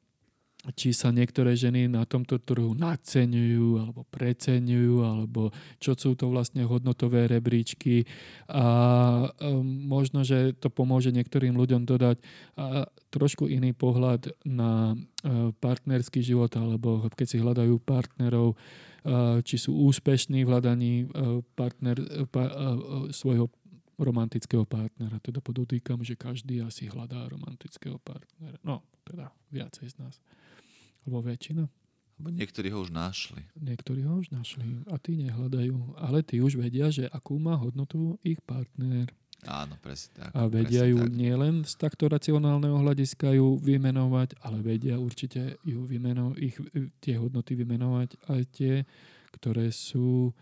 [0.75, 6.67] či sa niektoré ženy na tomto trhu naceňujú alebo preceňujú, alebo čo sú to vlastne
[6.67, 8.03] hodnotové rebríčky
[8.51, 8.65] a
[9.39, 12.19] ehm, možno, že to pomôže niektorým ľuďom dodať
[13.09, 18.57] trošku iný pohľad na e, partnerský život, alebo keď si hľadajú partnerov, e,
[19.41, 21.05] či sú úspešní v hľadaní e,
[21.57, 21.97] partner,
[23.09, 23.49] svojho
[23.99, 25.19] romantického partnera.
[25.19, 28.61] Teda podotýkam, že každý asi hľadá romantického partnera.
[28.63, 30.15] No, teda viacej z nás.
[31.03, 31.63] Alebo väčšina.
[32.19, 33.47] Lebo niektorí ho už našli.
[33.55, 35.95] Niektorí ho už našli a tí nehľadajú.
[35.95, 39.07] Ale tí už vedia, že akú má hodnotu ich partner.
[39.47, 40.35] Áno, presne tak.
[40.35, 41.15] A vedia ju tak.
[41.15, 46.59] nielen z takto racionálneho hľadiska ju vymenovať, ale vedia určite ju vymeno, ich,
[46.99, 48.83] tie hodnoty vymenovať aj tie,
[49.39, 50.35] ktoré sú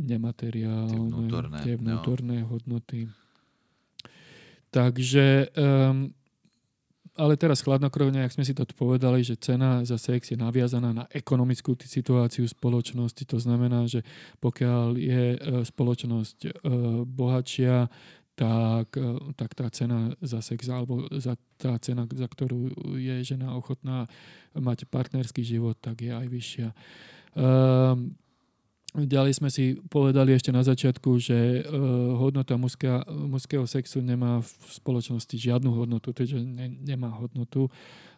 [0.00, 2.48] nemateriálne, tie vnútorné, tie vnútorné no.
[2.56, 3.00] hodnoty.
[4.72, 6.08] Takže, um,
[7.16, 11.04] ale teraz chladnokrvne, ak sme si to povedali, že cena za sex je naviazaná na
[11.08, 14.04] ekonomickú situáciu spoločnosti, to znamená, že
[14.44, 16.52] pokiaľ je uh, spoločnosť uh,
[17.08, 17.88] bohatšia,
[18.36, 22.68] tak, uh, tak tá cena za sex alebo za tá cena, za ktorú
[23.00, 24.04] je žena ochotná
[24.52, 26.68] mať partnerský život, tak je aj vyššia.
[27.36, 28.16] Um,
[28.96, 35.36] Ďalej sme si povedali ešte na začiatku, že uh, hodnota mužského sexu nemá v spoločnosti
[35.36, 37.68] žiadnu hodnotu, takže ne, nemá hodnotu,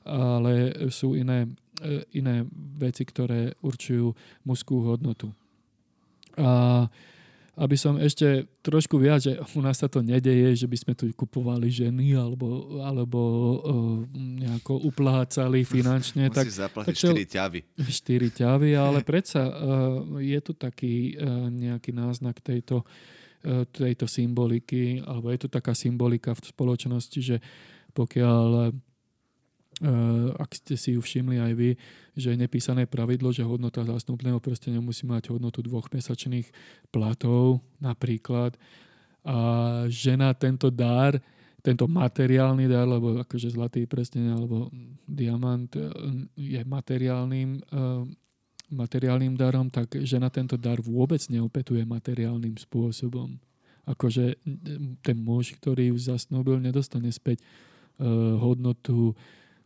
[0.07, 1.51] ale sú iné
[2.15, 2.47] iné
[2.79, 5.31] veci, ktoré určujú mužskú hodnotu.
[6.39, 6.87] A
[7.59, 11.10] aby som ešte trošku viac, že u nás sa to nedeje, že by sme tu
[11.10, 16.30] kupovali ženy alebo, alebo uh, nejako uplácali finančne.
[16.30, 17.60] Musíš tak, zaplatiť tak 4 ťavy.
[17.82, 19.55] 4 ťavy, ale predsa uh,
[20.22, 26.39] je tu taký uh, nejaký náznak tejto, uh, tejto symboliky, alebo je tu taká symbolika
[26.39, 27.36] v spoločnosti, že
[27.90, 28.70] pokiaľ
[30.35, 31.71] ak ste si ju všimli aj vy,
[32.19, 36.51] že je nepísané pravidlo, že hodnota zásnubného prstenia musí mať hodnotu dvoch mesačných
[36.91, 38.59] platov napríklad.
[39.23, 39.37] A
[39.87, 41.23] žena tento dar,
[41.63, 44.71] tento materiálny dar, lebo akože zlatý prsteň alebo
[45.07, 45.91] diamant e,
[46.39, 48.07] je materiálnym, uh,
[48.71, 53.37] materiálnym darom, tak žena tento dar vôbec neopetuje materiálnym spôsobom.
[53.89, 54.37] Akože
[55.01, 57.41] ten muž, ktorý ju zasnúbil, nedostane späť
[58.39, 59.17] hodnotu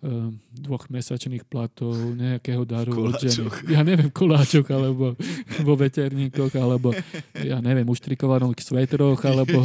[0.03, 3.47] Ehm, dvoch mesačných platov, nejakého daru od ženy.
[3.70, 5.15] Ja neviem, koláčok, alebo
[5.66, 6.91] vo veterníkoch, alebo
[7.39, 9.62] ja neviem, uštrikovaných svetroch, alebo...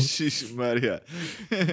[0.53, 1.01] Maria.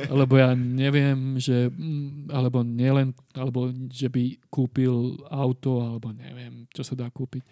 [0.08, 6.80] alebo ja neviem, že mm, alebo nielen, alebo že by kúpil auto, alebo neviem, čo
[6.80, 7.44] sa dá kúpiť.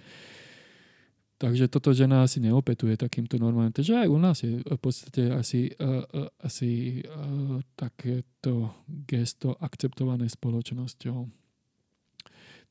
[1.43, 3.74] Takže toto žena asi neopetuje takýmto normálne.
[3.74, 10.31] Takže aj u nás je v podstate asi, uh, uh, asi uh, takéto gesto akceptované
[10.31, 11.27] spoločnosťou.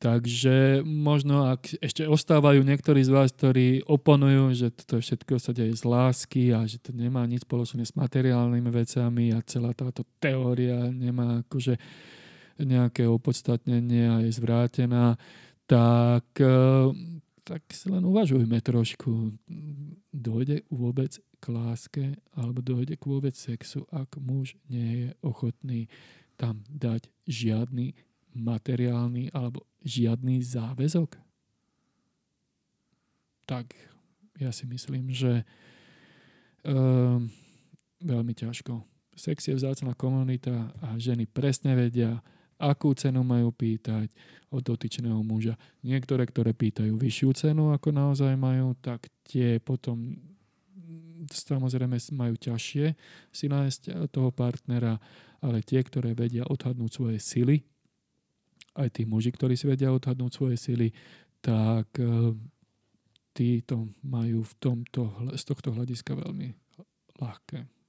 [0.02, 5.78] Takže možno, ak ešte ostávajú niektorí z vás, ktorí oponujú, že toto všetko sa deje
[5.78, 10.90] z lásky a že to nemá nič spoločné s materiálnymi vecami a celá táto teória
[10.90, 11.76] nemá akože
[12.58, 15.22] nejaké opodstatnenie a je zvrátená,
[15.70, 16.26] tak
[17.44, 19.34] tak si len uvažujme trošku.
[20.14, 22.06] Dojde vôbec k láske
[22.38, 25.90] alebo dojde k vôbec sexu, ak muž nie je ochotný
[26.38, 27.98] tam dať žiadny
[28.38, 31.18] materiálny alebo žiadny záväzok?
[33.50, 33.74] Tak
[34.40, 35.44] ja si myslím, že
[36.64, 37.28] um,
[38.02, 38.86] veľmi ťažko.
[39.18, 42.24] Sex je vzácna komunita a ženy presne vedia,
[42.62, 44.14] akú cenu majú pýtať
[44.54, 45.58] od dotyčného muža.
[45.82, 50.14] Niektoré, ktoré pýtajú vyššiu cenu, ako naozaj majú, tak tie potom
[51.26, 52.86] samozrejme majú ťažšie
[53.30, 55.02] si nájsť toho partnera,
[55.42, 57.66] ale tie, ktoré vedia odhadnúť svoje sily,
[58.78, 60.88] aj tí muži, ktorí si vedia odhadnúť svoje sily,
[61.42, 62.32] tak uh,
[63.34, 65.02] títo majú v tomto,
[65.36, 66.54] z tohto hľadiska veľmi
[67.20, 67.81] ľahké.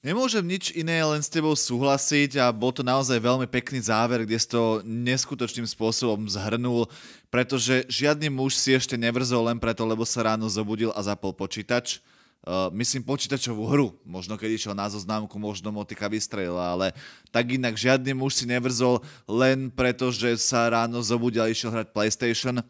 [0.00, 4.40] Nemôžem nič iné len s tebou súhlasiť a bol to naozaj veľmi pekný záver, kde
[4.40, 6.88] si to neskutočným spôsobom zhrnul,
[7.28, 12.00] pretože žiadny muž si ešte nevrzol len preto, lebo sa ráno zobudil a zapol počítač.
[12.40, 13.92] Uh, myslím počítačovú hru.
[14.00, 16.96] Možno keď išiel na zoznámku, možno motika vystrelila, ale
[17.28, 21.92] tak inak žiadny muž si nevrzol len preto, že sa ráno zobudil a išiel hrať
[21.92, 22.64] PlayStation.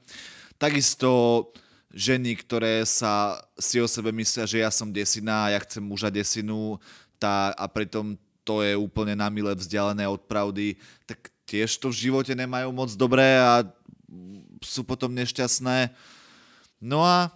[0.58, 1.46] Takisto
[1.94, 6.10] ženy, ktoré sa si o sebe myslia, že ja som desina a ja chcem muža
[6.10, 6.82] desinu,
[7.20, 12.08] tá, a pritom to je úplne na mile vzdialené od pravdy, tak tiež to v
[12.08, 13.62] živote nemajú moc dobré a
[14.64, 15.92] sú potom nešťastné.
[16.80, 17.28] No a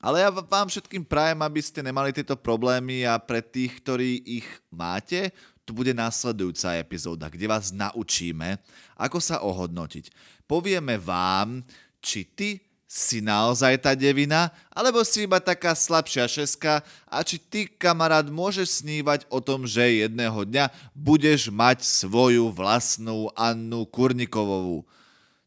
[0.00, 4.46] ale ja vám všetkým prajem, aby ste nemali tieto problémy a pre tých, ktorí ich
[4.68, 5.32] máte,
[5.66, 8.60] tu bude následujúca epizóda, kde vás naučíme,
[8.94, 10.14] ako sa ohodnotiť.
[10.46, 11.66] Povieme vám,
[11.98, 12.62] či ty
[12.96, 18.80] si naozaj tá devina, alebo si iba taká slabšia šeska a či ty, kamarát, môžeš
[18.80, 24.88] snívať o tom, že jedného dňa budeš mať svoju vlastnú Annu Kurnikovovú.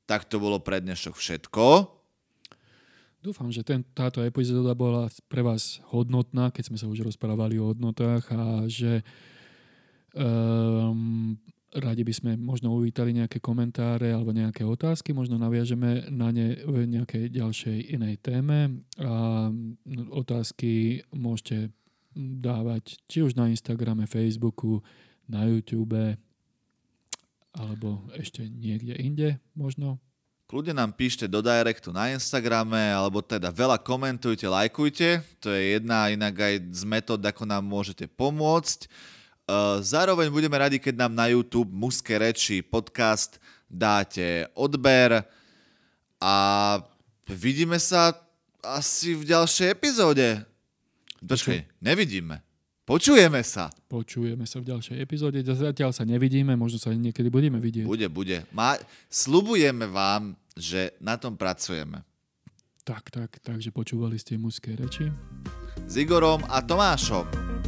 [0.06, 1.90] Tak to bolo pre dnešok všetko.
[3.20, 7.74] Dúfam, že ten, táto epizóda bola pre vás hodnotná, keď sme sa už rozprávali o
[7.74, 9.02] hodnotách a že
[10.14, 11.36] um,
[11.70, 16.90] Radi by sme možno uvítali nejaké komentáre alebo nejaké otázky, možno naviažeme na ne v
[16.90, 19.48] nejakej ďalšej inej téme a
[20.10, 21.70] otázky môžete
[22.18, 24.82] dávať či už na Instagrame, Facebooku,
[25.30, 26.18] na YouTube
[27.54, 30.02] alebo ešte niekde inde možno.
[30.50, 35.22] Kľudne nám píšte do directu na Instagrame, alebo teda veľa komentujte, lajkujte.
[35.46, 38.90] To je jedna inak aj z metód, ako nám môžete pomôcť.
[39.50, 45.26] Eh, zároveň budeme radi, keď nám na YouTube Muské reči podcast dáte odber
[46.22, 46.36] a
[47.26, 48.14] vidíme sa
[48.62, 50.46] asi v ďalšej epizóde.
[51.26, 52.46] Počkej, nevidíme.
[52.86, 53.74] Počujeme sa.
[53.90, 55.42] Počujeme sa v ďalšej epizóde.
[55.42, 57.90] Zatiaľ sa nevidíme, možno sa niekedy budeme vidieť.
[57.90, 58.46] Bude, bude.
[58.54, 58.78] Má,
[59.10, 62.06] slubujeme vám, že na tom pracujeme.
[62.86, 65.10] Tak, tak, takže počúvali ste muské reči.
[65.90, 67.59] S Igorom a Tomášom.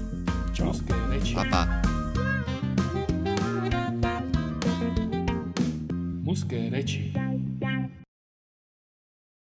[0.61, 0.77] Čau.
[1.33, 1.61] Pa, pa.
[6.21, 7.09] Muské reči.